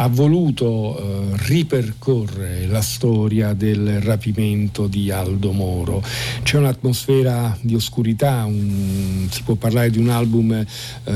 ha 0.00 0.08
voluto 0.08 0.96
eh, 0.96 1.36
ripercorrere 1.46 2.66
la 2.66 2.80
storia 2.80 3.52
del 3.52 4.00
rapimento 4.00 4.86
di 4.86 5.10
Aldo 5.10 5.52
Moro. 5.52 6.02
C'è 6.42 6.56
un'atmosfera 6.56 7.58
di 7.60 7.74
oscurità, 7.74 8.44
un, 8.46 9.28
si 9.30 9.42
può 9.42 9.56
parlare 9.56 9.90
di 9.90 9.98
un 9.98 10.08
album 10.08 10.52
eh, 10.52 10.66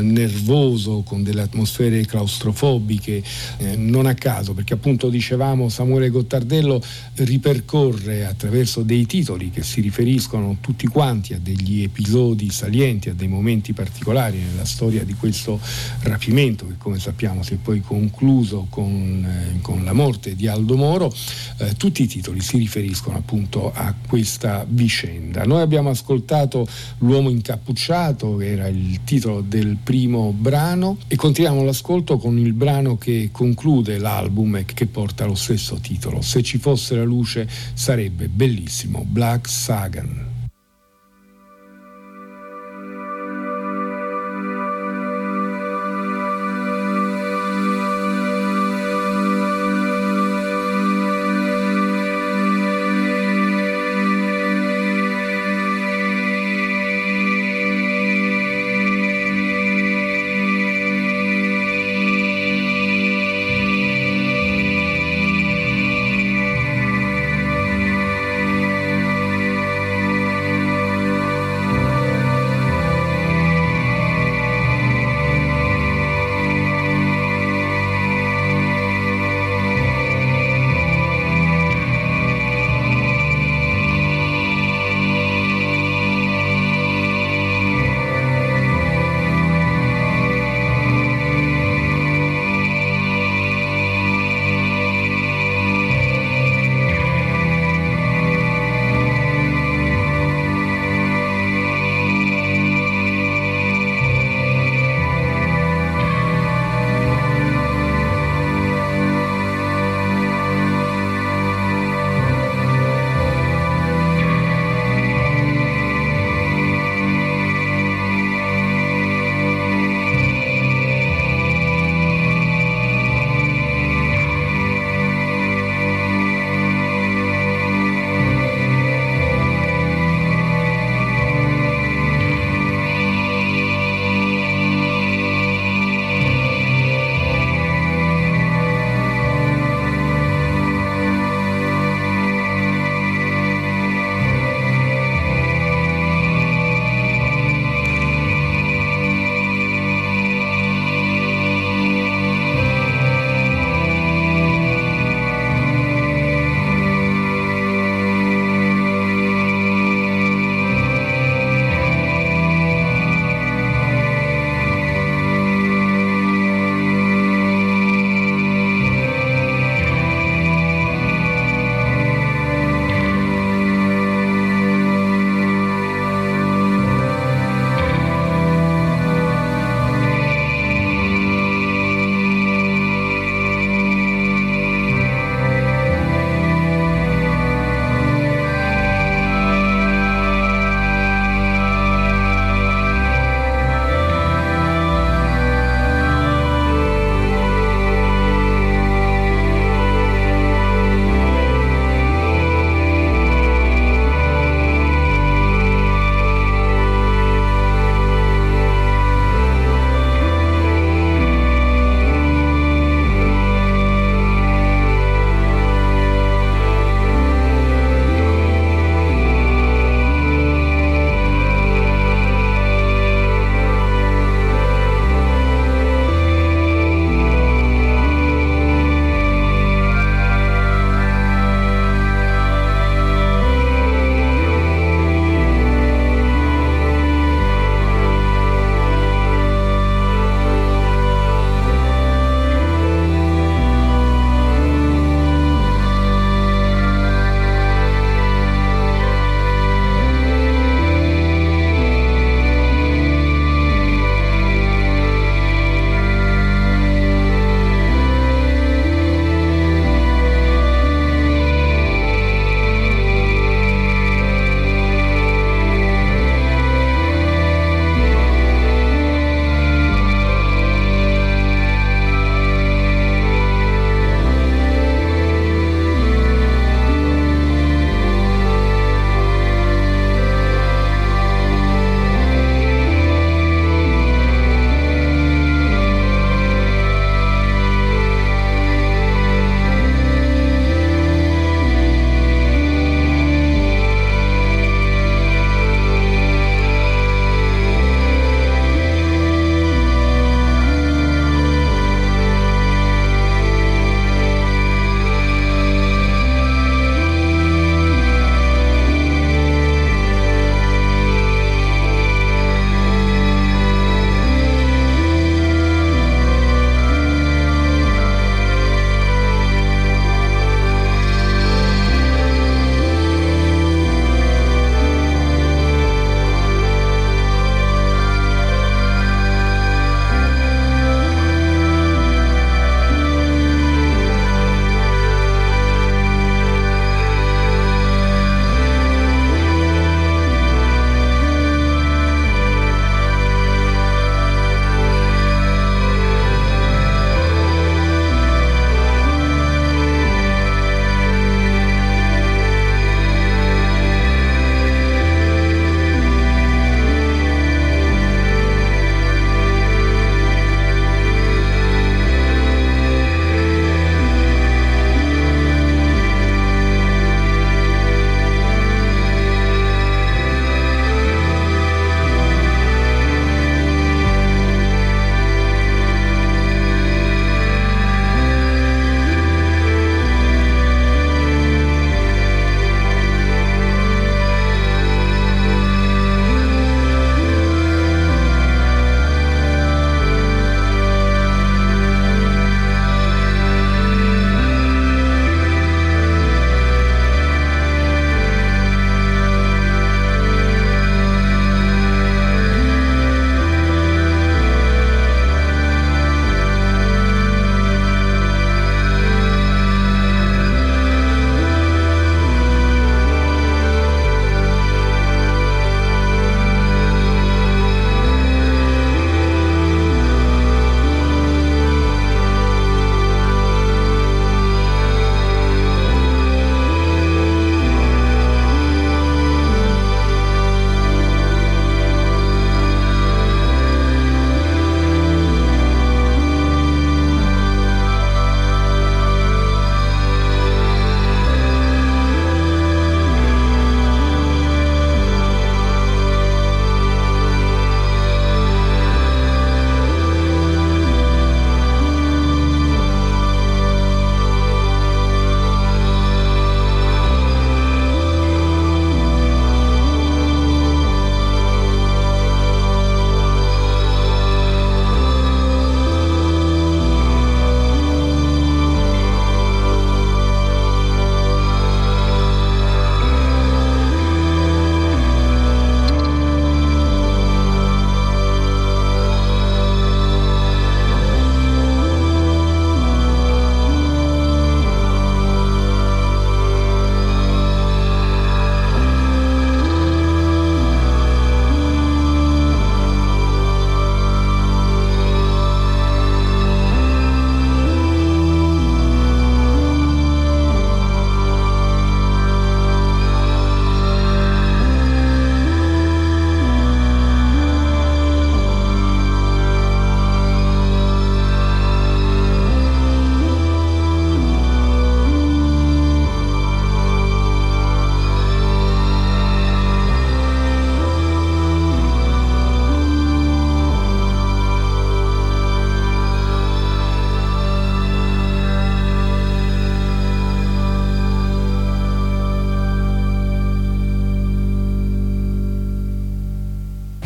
nervoso 0.02 1.00
con 1.00 1.22
delle 1.22 1.40
atmosfere 1.40 2.04
claustrofobiche, 2.04 3.22
eh, 3.56 3.76
non 3.76 4.04
a 4.04 4.12
caso, 4.12 4.52
perché 4.52 4.74
appunto 4.74 5.08
dicevamo 5.08 5.70
Samuele 5.70 6.10
Gottardello 6.10 6.82
ripercorre 7.14 8.26
attraverso 8.26 8.82
dei 8.82 9.06
titoli 9.06 9.48
che 9.48 9.62
si 9.62 9.80
riferiscono 9.80 10.58
tutti 10.60 10.86
quanti 10.88 11.32
a 11.32 11.38
degli 11.40 11.82
episodi 11.82 12.50
salienti, 12.50 13.08
a 13.08 13.14
dei 13.14 13.28
momenti 13.28 13.72
particolari 13.72 14.36
nella 14.36 14.66
storia 14.66 15.04
di 15.04 15.14
questo 15.14 15.58
rapimento 16.00 16.66
che 16.66 16.74
come 16.76 16.98
sappiamo 16.98 17.42
si 17.42 17.54
è 17.54 17.56
poi 17.56 17.80
concluso 17.80 18.66
con, 18.74 19.24
eh, 19.24 19.60
con 19.60 19.84
la 19.84 19.92
morte 19.92 20.34
di 20.34 20.48
Aldo 20.48 20.74
Moro, 20.74 21.14
eh, 21.58 21.74
tutti 21.76 22.02
i 22.02 22.06
titoli 22.08 22.40
si 22.40 22.58
riferiscono 22.58 23.16
appunto 23.16 23.72
a 23.72 23.94
questa 24.04 24.66
vicenda. 24.68 25.44
Noi 25.44 25.60
abbiamo 25.60 25.90
ascoltato 25.90 26.66
L'uomo 26.98 27.28
incappucciato, 27.28 28.34
che 28.34 28.50
era 28.50 28.66
il 28.66 29.04
titolo 29.04 29.42
del 29.42 29.76
primo 29.80 30.32
brano, 30.32 30.98
e 31.06 31.14
continuiamo 31.14 31.62
l'ascolto 31.62 32.18
con 32.18 32.36
il 32.36 32.52
brano 32.52 32.98
che 32.98 33.28
conclude 33.30 33.98
l'album 33.98 34.56
e 34.56 34.64
che 34.64 34.86
porta 34.86 35.24
lo 35.24 35.36
stesso 35.36 35.76
titolo. 35.76 36.20
Se 36.20 36.42
ci 36.42 36.58
fosse 36.58 36.96
la 36.96 37.04
luce 37.04 37.48
sarebbe 37.74 38.26
bellissimo, 38.26 39.04
Black 39.06 39.48
Sagan. 39.48 40.33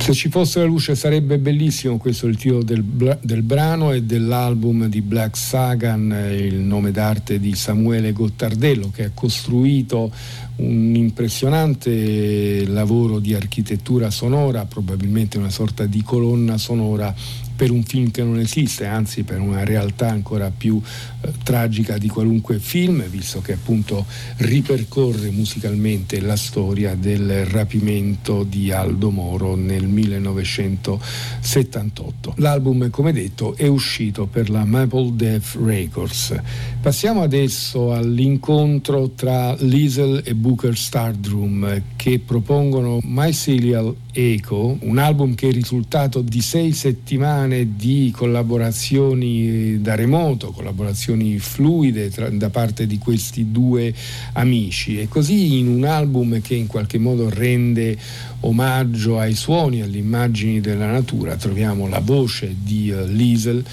Se 0.08 0.14
ci 0.14 0.30
fosse 0.30 0.60
la 0.60 0.64
luce 0.64 0.94
sarebbe 0.94 1.36
bellissimo, 1.36 1.98
questo 1.98 2.24
è 2.24 2.30
il 2.30 2.38
titolo 2.38 2.62
del, 2.62 2.82
del 3.20 3.42
brano 3.42 3.92
e 3.92 4.04
dell'album 4.04 4.86
di 4.86 5.02
Black 5.02 5.36
Sagan, 5.36 6.30
il 6.32 6.54
nome 6.54 6.92
d'arte 6.92 7.38
di 7.38 7.54
Samuele 7.54 8.12
Gottardello 8.12 8.90
che 8.90 9.04
ha 9.04 9.10
costruito 9.12 10.10
un 10.56 10.94
impressionante 10.94 12.66
lavoro 12.66 13.18
di 13.18 13.34
architettura 13.34 14.08
sonora, 14.08 14.64
probabilmente 14.64 15.36
una 15.36 15.50
sorta 15.50 15.84
di 15.84 16.00
colonna 16.02 16.56
sonora 16.56 17.14
per 17.58 17.70
un 17.72 17.82
film 17.82 18.12
che 18.12 18.22
non 18.22 18.38
esiste, 18.38 18.86
anzi 18.86 19.24
per 19.24 19.40
una 19.40 19.64
realtà 19.64 20.08
ancora 20.08 20.52
più 20.56 20.80
eh, 20.80 21.32
tragica 21.42 21.98
di 21.98 22.06
qualunque 22.06 22.60
film, 22.60 23.02
visto 23.08 23.40
che 23.40 23.54
appunto 23.54 24.06
ripercorre 24.36 25.30
musicalmente 25.30 26.20
la 26.20 26.36
storia 26.36 26.94
del 26.94 27.44
rapimento 27.46 28.44
di 28.44 28.70
Aldo 28.70 29.10
Moro 29.10 29.56
nel 29.56 29.88
1978. 29.88 32.34
L'album, 32.36 32.90
come 32.90 33.12
detto, 33.12 33.56
è 33.56 33.66
uscito 33.66 34.26
per 34.26 34.50
la 34.50 34.64
Maple 34.64 35.16
Death 35.16 35.58
Records. 35.60 36.40
Passiamo 36.80 37.22
adesso 37.22 37.92
all'incontro 37.92 39.10
tra 39.16 39.56
Liesel 39.56 40.22
e 40.24 40.36
Booker 40.36 40.78
Stardrum 40.78 41.82
che 41.96 42.20
propongono 42.20 43.00
Mycelial 43.02 43.96
Eco, 44.20 44.76
un 44.80 44.98
album 44.98 45.36
che 45.36 45.46
è 45.46 45.50
il 45.50 45.54
risultato 45.54 46.22
di 46.22 46.40
sei 46.40 46.72
settimane 46.72 47.76
di 47.76 48.12
collaborazioni 48.12 49.80
da 49.80 49.94
remoto, 49.94 50.50
collaborazioni 50.50 51.38
fluide 51.38 52.10
tra, 52.10 52.28
da 52.28 52.50
parte 52.50 52.88
di 52.88 52.98
questi 52.98 53.52
due 53.52 53.94
amici. 54.32 54.98
E 54.98 55.06
così 55.06 55.58
in 55.58 55.68
un 55.68 55.84
album 55.84 56.40
che 56.40 56.56
in 56.56 56.66
qualche 56.66 56.98
modo 56.98 57.30
rende 57.30 57.96
omaggio 58.40 59.20
ai 59.20 59.34
suoni, 59.34 59.82
alle 59.82 59.98
immagini 59.98 60.60
della 60.60 60.90
natura, 60.90 61.36
troviamo 61.36 61.86
la 61.86 62.00
voce 62.00 62.56
di 62.60 62.90
uh, 62.90 63.06
Liesel 63.06 63.64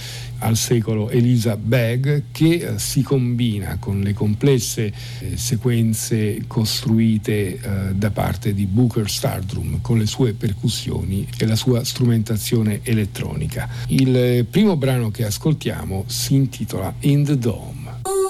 al 0.45 0.55
secolo 0.55 1.09
Elisa 1.09 1.57
Bag 1.57 2.25
che 2.31 2.53
eh, 2.53 2.79
si 2.79 3.01
combina 3.01 3.77
con 3.79 4.01
le 4.01 4.13
complesse 4.13 4.93
eh, 5.19 5.37
sequenze 5.37 6.43
costruite 6.45 7.31
eh, 7.31 7.59
da 7.93 8.11
parte 8.11 8.53
di 8.53 8.65
Booker 8.65 9.09
Stardrum 9.09 9.81
con 9.81 9.97
le 9.97 10.05
sue 10.05 10.33
percussioni 10.33 11.27
e 11.37 11.47
la 11.47 11.55
sua 11.55 11.83
strumentazione 11.83 12.81
elettronica. 12.83 13.67
Il 13.87 14.45
primo 14.49 14.77
brano 14.77 15.09
che 15.09 15.25
ascoltiamo 15.25 16.03
si 16.07 16.35
intitola 16.35 16.93
In 17.01 17.23
the 17.23 17.37
Dome. 17.37 18.01
In 18.05 18.21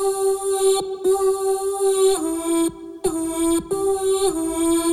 the 3.03 4.84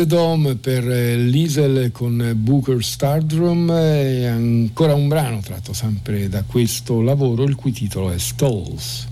Dome 0.00 0.56
per 0.56 0.90
eh, 0.90 1.16
Liesel 1.16 1.92
con 1.92 2.32
Booker 2.34 2.82
Stardrum 2.82 3.70
e 3.70 4.26
ancora 4.26 4.94
un 4.94 5.06
brano 5.06 5.40
tratto 5.40 5.72
sempre 5.72 6.28
da 6.28 6.42
questo 6.46 7.02
lavoro 7.02 7.42
il 7.44 7.54
cui 7.54 7.72
titolo 7.72 8.10
è 8.10 8.18
Stalls. 8.18 9.11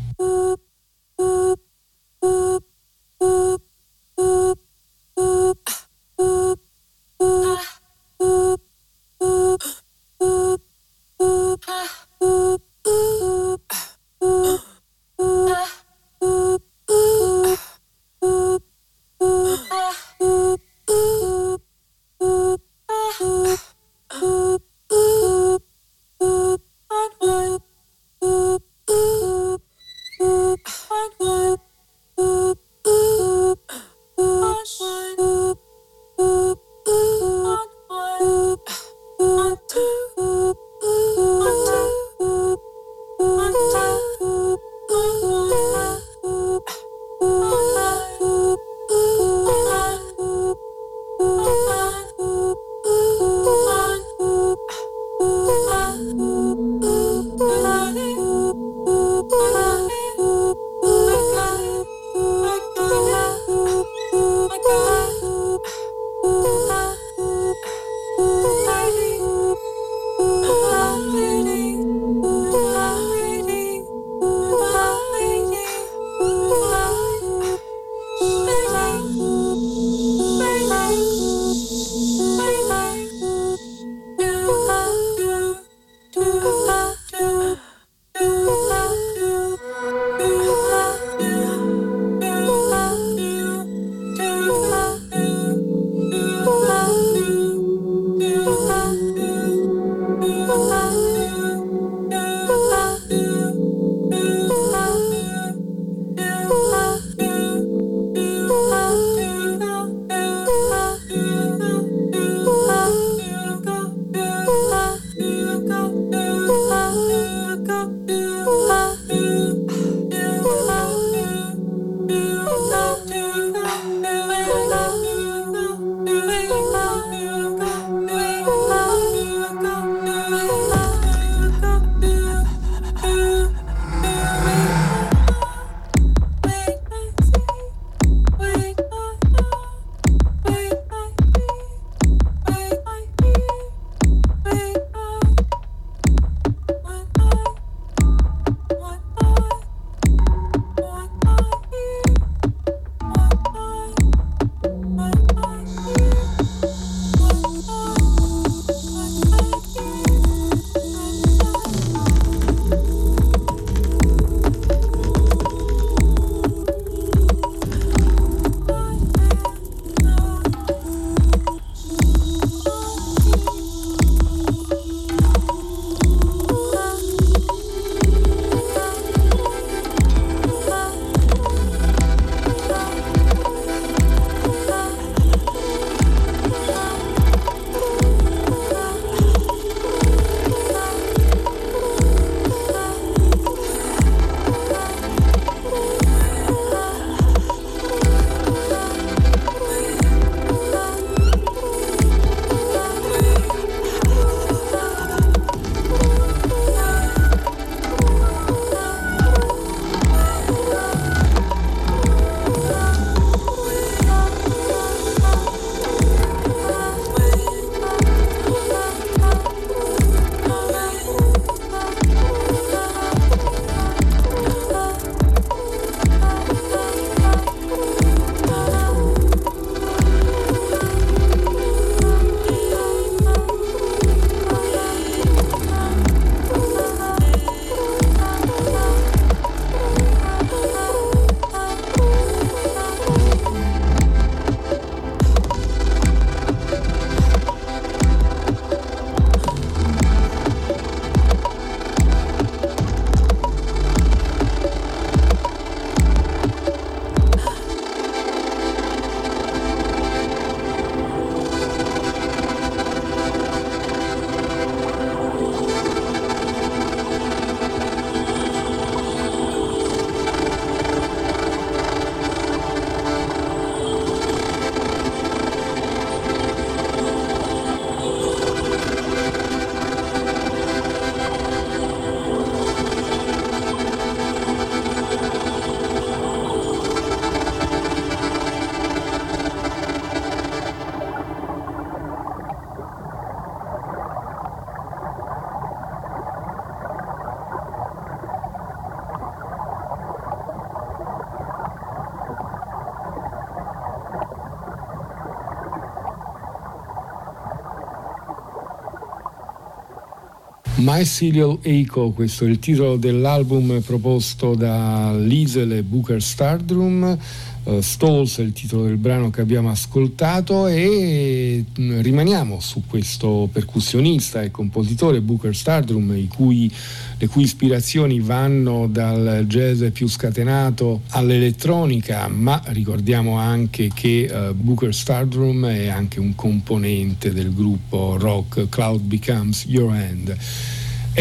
Mycelial 310.82 311.58
Echo, 311.60 312.10
questo 312.12 312.46
è 312.46 312.48
il 312.48 312.58
titolo 312.58 312.96
dell'album 312.96 313.80
proposto 313.80 314.54
da 314.54 315.14
Liesel 315.14 315.72
e 315.72 315.82
Booker 315.82 316.22
Stardrum. 316.22 317.18
Uh, 317.62 317.82
Stalls 317.82 318.38
è 318.38 318.40
il 318.40 318.54
titolo 318.54 318.84
del 318.84 318.96
brano 318.96 319.28
che 319.28 319.42
abbiamo 319.42 319.70
ascoltato 319.70 320.66
e 320.66 321.62
mh, 321.76 321.82
mm, 321.82 322.00
rimaniamo 322.00 322.58
su 322.58 322.84
questo 322.86 323.50
percussionista 323.52 324.40
e 324.40 324.50
compositore 324.50 325.20
Booker 325.20 325.54
Stardrum 325.54 326.26
cui, 326.28 326.72
le 327.18 327.26
cui 327.26 327.42
ispirazioni 327.42 328.18
vanno 328.18 328.86
dal 328.86 329.44
jazz 329.46 329.84
più 329.92 330.08
scatenato 330.08 331.02
all'elettronica 331.10 332.28
ma 332.28 332.62
ricordiamo 332.68 333.36
anche 333.36 333.90
che 333.92 334.30
uh, 334.32 334.54
Booker 334.54 334.94
Stardrum 334.94 335.66
è 335.66 335.88
anche 335.88 336.18
un 336.18 336.34
componente 336.34 337.30
del 337.30 337.52
gruppo 337.52 338.16
rock 338.16 338.70
Cloud 338.70 339.02
Becomes 339.02 339.66
Your 339.66 339.92
Hand 339.92 340.34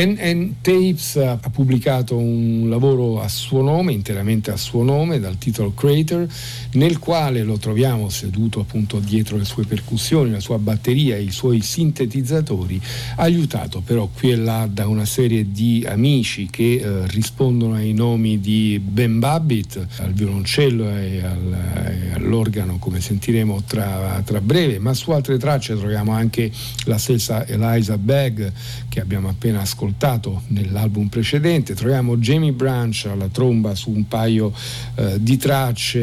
NN 0.05 0.61
Tapes 0.61 1.17
ha 1.17 1.37
pubblicato 1.51 2.15
un 2.15 2.69
lavoro 2.69 3.21
a 3.21 3.27
suo 3.27 3.61
nome, 3.61 3.91
interamente 3.91 4.49
a 4.49 4.55
suo 4.55 4.81
nome, 4.83 5.19
dal 5.19 5.37
titolo 5.37 5.73
Crater, 5.73 6.25
nel 6.71 6.99
quale 6.99 7.43
lo 7.43 7.57
troviamo 7.57 8.09
seduto 8.09 8.59
appunto 8.59 8.99
dietro 8.99 9.37
le 9.37 9.45
sue 9.45 9.65
percussioni, 9.65 10.31
la 10.31 10.39
sua 10.39 10.57
batteria 10.59 11.15
e 11.15 11.23
i 11.23 11.31
suoi 11.31 11.61
sintetizzatori, 11.61 12.79
aiutato 13.17 13.81
però 13.81 14.07
qui 14.13 14.31
e 14.31 14.35
là 14.35 14.67
da 14.71 14.87
una 14.87 15.05
serie 15.05 15.51
di 15.51 15.85
amici 15.87 16.47
che 16.49 16.73
eh, 16.75 17.07
rispondono 17.07 17.73
ai 17.73 17.93
nomi 17.93 18.39
di 18.39 18.79
Ben 18.83 19.19
Babbitt 19.19 19.85
al 19.97 20.13
violoncello 20.13 20.89
e, 20.89 21.23
al, 21.23 21.57
e 21.87 22.13
all'organo, 22.13 22.77
come 22.77 23.01
sentiremo 23.01 23.63
tra, 23.65 24.21
tra 24.23 24.41
breve, 24.41 24.79
ma 24.79 24.93
su 24.93 25.11
altre 25.11 25.37
tracce 25.37 25.75
troviamo 25.75 26.11
anche 26.11 26.51
la 26.85 26.97
stessa 26.97 27.47
Eliza 27.47 27.97
Begg 27.97 28.51
che 28.89 28.99
abbiamo 28.99 29.29
appena 29.29 29.61
ascoltato 29.61 30.43
nell'album 30.47 31.07
precedente. 31.07 31.73
Troviamo 31.73 32.17
Jamie 32.17 32.51
Branch 32.51 33.07
alla 33.09 33.27
tromba 33.27 33.75
su 33.75 33.91
un 33.91 34.07
paio 34.07 34.53
eh, 34.95 35.17
di 35.19 35.37
tracce, 35.37 35.99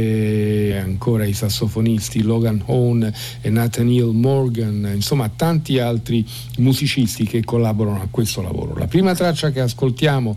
ancora 0.76 1.24
i 1.24 1.32
sassofonisti 1.32 2.22
Logan 2.22 2.62
Hone 2.66 3.12
e 3.40 3.50
Nathaniel 3.50 4.12
Morgan, 4.12 4.90
insomma 4.94 5.28
tanti 5.28 5.78
altri 5.78 6.26
musicisti 6.58 7.24
che 7.24 7.44
collaborano 7.44 8.00
a 8.00 8.08
questo 8.10 8.42
lavoro. 8.42 8.76
La 8.76 8.86
prima 8.86 9.14
traccia 9.14 9.50
che 9.50 9.60
ascoltiamo 9.60 10.36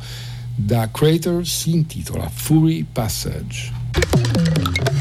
da 0.55 0.89
Crater 0.91 1.45
si 1.47 1.71
intitola 1.71 2.29
Fury 2.29 2.85
Passage. 2.91 4.98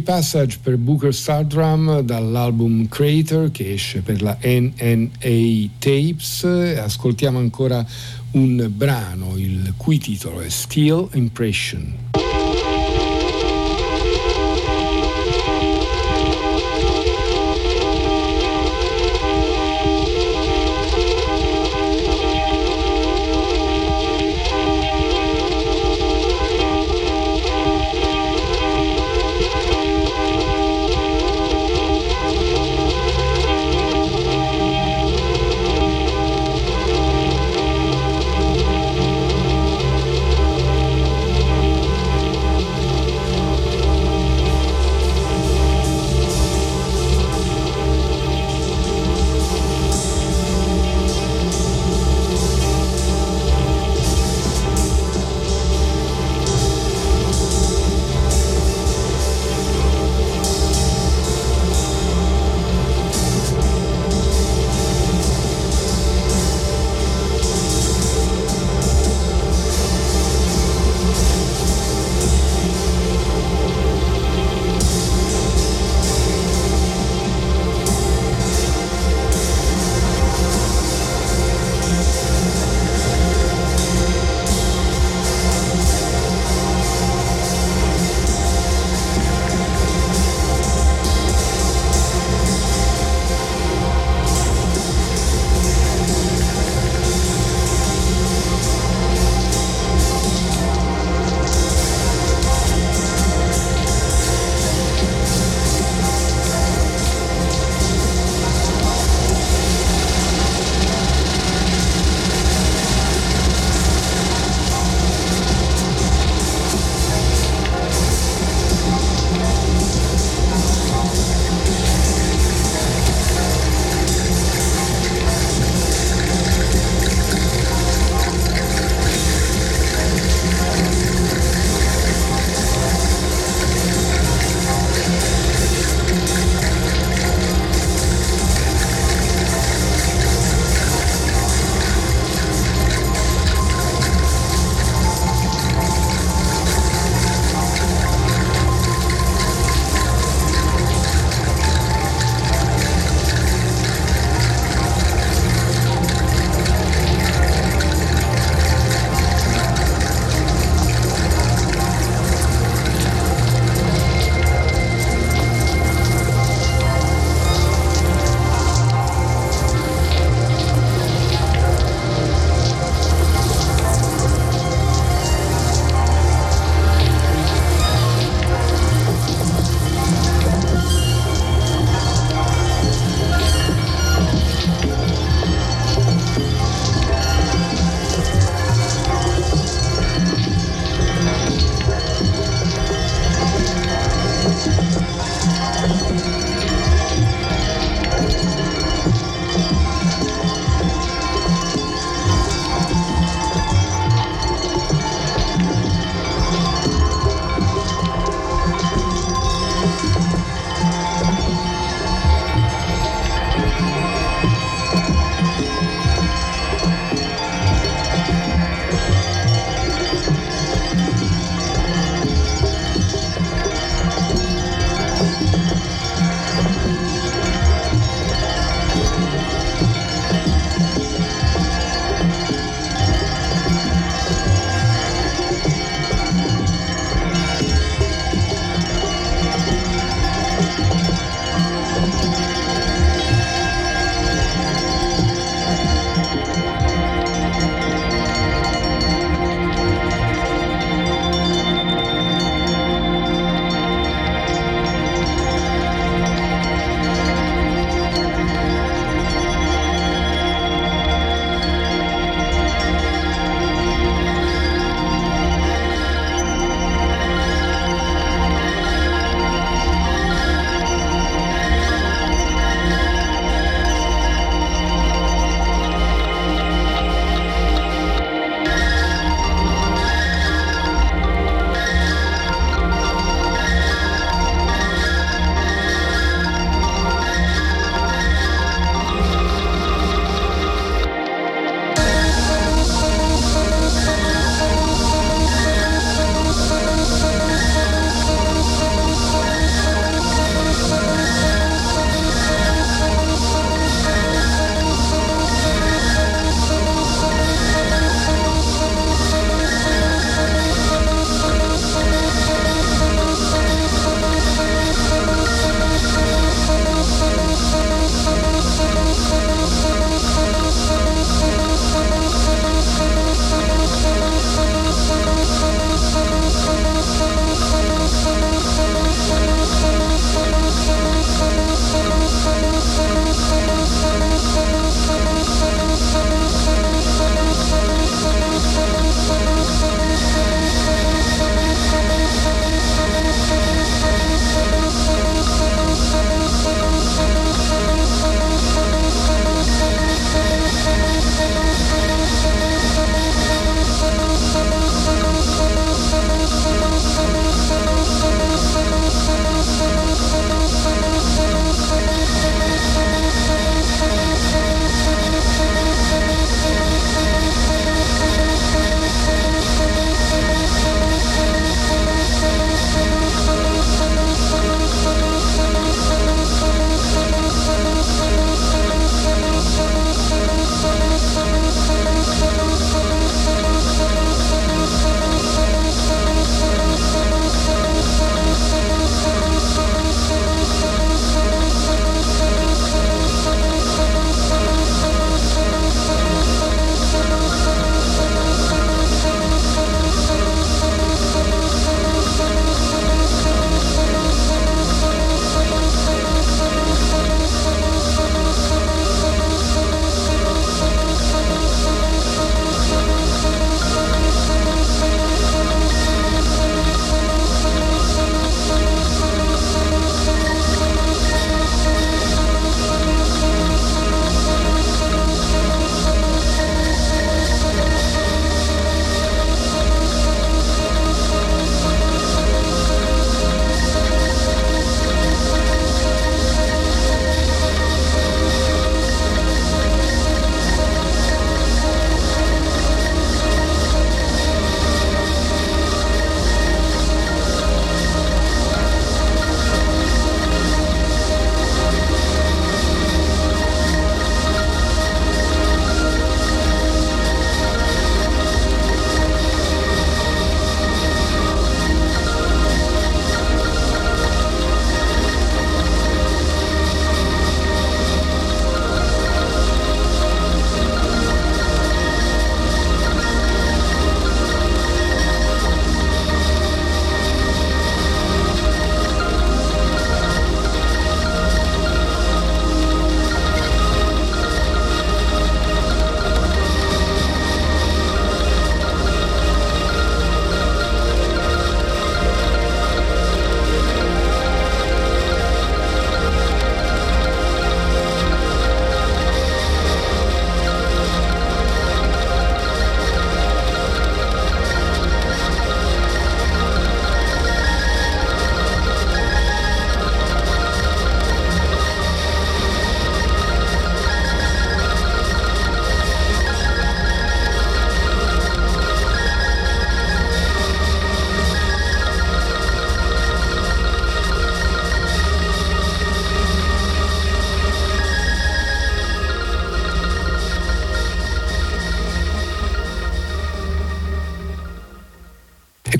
Passage 0.00 0.58
per 0.62 0.76
Booker 0.76 1.14
Stardrum 1.14 2.00
dall'album 2.00 2.88
Crater 2.88 3.50
che 3.50 3.72
esce 3.72 4.00
per 4.00 4.22
la 4.22 4.36
NNA 4.42 5.68
Tapes. 5.78 6.44
Ascoltiamo 6.44 7.38
ancora 7.38 7.84
un 8.32 8.70
brano 8.74 9.36
il 9.36 9.74
cui 9.76 9.98
titolo 9.98 10.40
è 10.40 10.48
Steel 10.48 11.08
Impression. 11.14 12.09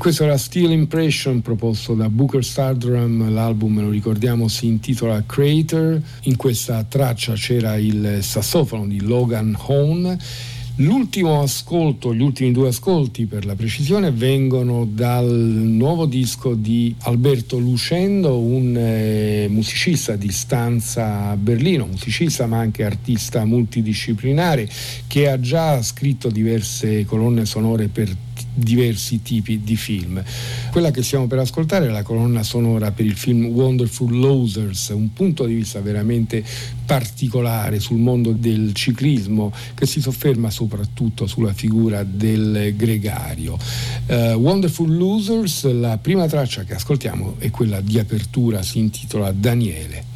Questo 0.01 0.23
era 0.23 0.35
Steel 0.35 0.71
Impression 0.71 1.43
proposto 1.43 1.93
da 1.93 2.09
Booker 2.09 2.43
Stardrum, 2.43 3.31
l'album 3.31 3.81
lo 3.81 3.91
ricordiamo 3.91 4.47
si 4.47 4.65
intitola 4.65 5.21
Crater, 5.27 6.01
in 6.23 6.37
questa 6.37 6.83
traccia 6.83 7.33
c'era 7.33 7.75
il 7.75 8.17
sassofono 8.21 8.87
di 8.87 8.99
Logan 8.99 9.55
Hone 9.67 10.17
L'ultimo 10.75 11.41
ascolto, 11.41 12.13
gli 12.15 12.21
ultimi 12.21 12.51
due 12.51 12.69
ascolti 12.69 13.25
per 13.25 13.45
la 13.45 13.55
precisione, 13.55 14.09
vengono 14.09 14.85
dal 14.85 15.27
nuovo 15.27 16.05
disco 16.05 16.55
di 16.55 16.95
Alberto 17.01 17.59
Lucendo, 17.59 18.39
un 18.39 18.75
eh, 18.75 19.47
musicista 19.49 20.15
di 20.15 20.31
stanza 20.31 21.29
a 21.29 21.35
Berlino, 21.35 21.85
musicista 21.85 22.47
ma 22.47 22.59
anche 22.59 22.85
artista 22.85 23.43
multidisciplinare 23.43 24.67
che 25.07 25.29
ha 25.29 25.39
già 25.39 25.81
scritto 25.83 26.29
diverse 26.29 27.05
colonne 27.05 27.45
sonore 27.45 27.87
per 27.87 28.15
diversi 28.61 29.21
tipi 29.21 29.61
di 29.63 29.75
film. 29.75 30.23
Quella 30.71 30.91
che 30.91 31.03
stiamo 31.03 31.27
per 31.27 31.39
ascoltare 31.39 31.87
è 31.87 31.89
la 31.89 32.03
colonna 32.03 32.43
sonora 32.43 32.91
per 32.91 33.05
il 33.05 33.15
film 33.15 33.45
Wonderful 33.45 34.17
Losers, 34.17 34.89
un 34.89 35.13
punto 35.13 35.45
di 35.45 35.55
vista 35.55 35.81
veramente 35.81 36.43
particolare 36.85 37.79
sul 37.79 37.97
mondo 37.97 38.31
del 38.31 38.73
ciclismo 38.73 39.51
che 39.73 39.85
si 39.85 40.01
sofferma 40.01 40.49
soprattutto 40.49 41.27
sulla 41.27 41.53
figura 41.53 42.03
del 42.03 42.73
gregario. 42.75 43.57
Uh, 44.07 44.33
Wonderful 44.33 44.93
Losers, 44.95 45.71
la 45.71 45.97
prima 45.97 46.27
traccia 46.27 46.63
che 46.63 46.75
ascoltiamo 46.75 47.35
è 47.39 47.49
quella 47.49 47.81
di 47.81 47.97
apertura, 47.97 48.61
si 48.61 48.79
intitola 48.79 49.31
Daniele. 49.31 50.10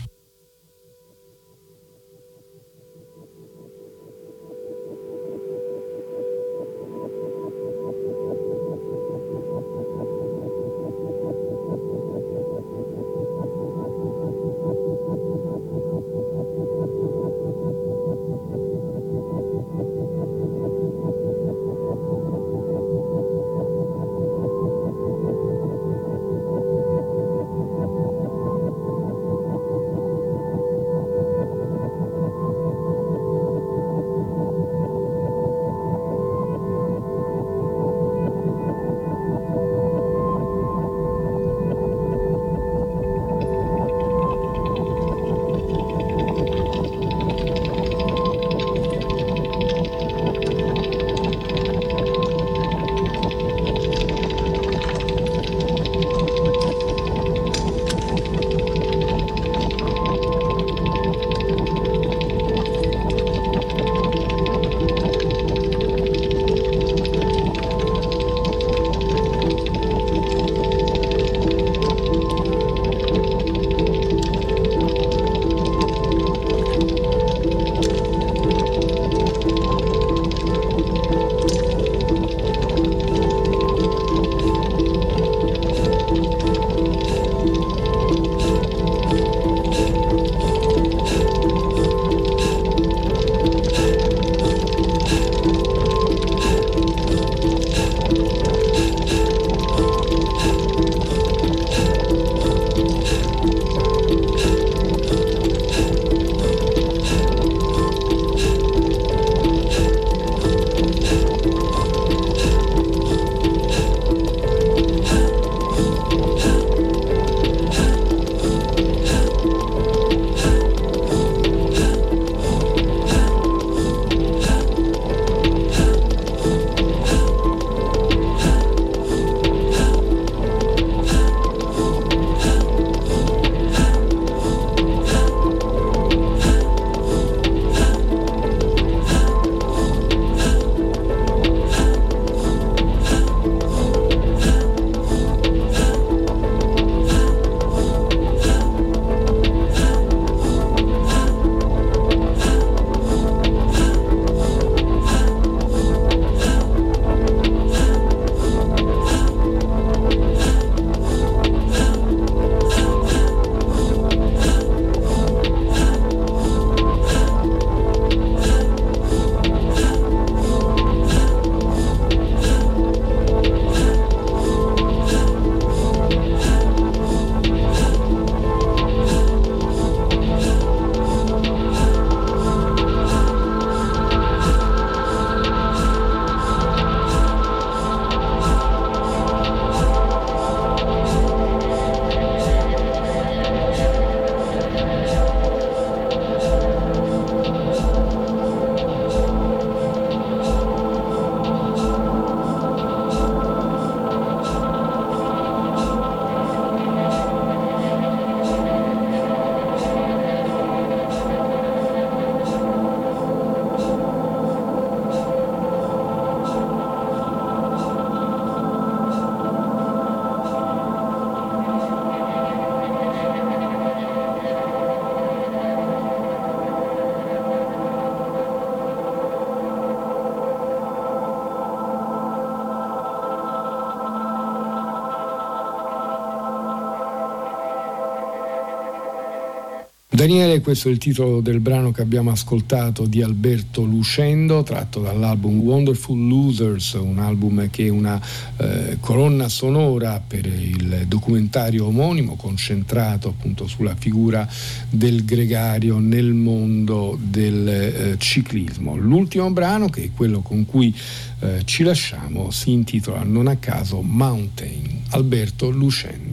Daniele, 240.16 240.62
questo 240.62 240.88
è 240.88 240.92
il 240.92 240.98
titolo 240.98 241.42
del 241.42 241.60
brano 241.60 241.92
che 241.92 242.02
abbiamo 242.02 242.32
ascoltato 242.32 243.06
di 243.06 243.22
Alberto 243.22 243.84
Lucendo, 243.84 244.64
tratto 244.64 245.02
dall'album 245.02 245.60
Wonderful 245.60 246.18
Losers, 246.18 246.94
un 246.94 247.20
album 247.20 247.70
che 247.70 247.88
è 247.88 247.90
una 247.90 248.18
eh, 248.56 248.96
colonna 249.02 249.50
sonora 249.50 250.24
per 250.26 250.46
il 250.46 251.04
documentario 251.10 251.88
omonimo 251.88 252.38
concentrato 252.38 253.28
appunto 253.28 253.68
sulla 253.68 253.96
figura 253.96 254.48
del 254.90 255.26
gregario 255.26 256.00
nel 256.00 256.32
mondo 256.32 257.20
del 257.22 257.68
eh, 257.68 258.16
ciclismo. 258.18 258.96
L'ultimo 258.96 259.52
brano, 259.52 259.90
che 259.90 260.06
è 260.06 260.10
quello 260.16 260.40
con 260.40 260.66
cui 260.66 260.96
eh, 261.42 261.64
ci 261.66 261.84
lasciamo, 261.84 262.52
si 262.52 262.72
intitola 262.72 263.24
non 263.24 263.48
a 263.48 263.58
caso 263.58 264.02
Mountain, 264.02 265.02
Alberto 265.10 265.70
Lucendo. 265.70 266.24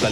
La 0.00 0.10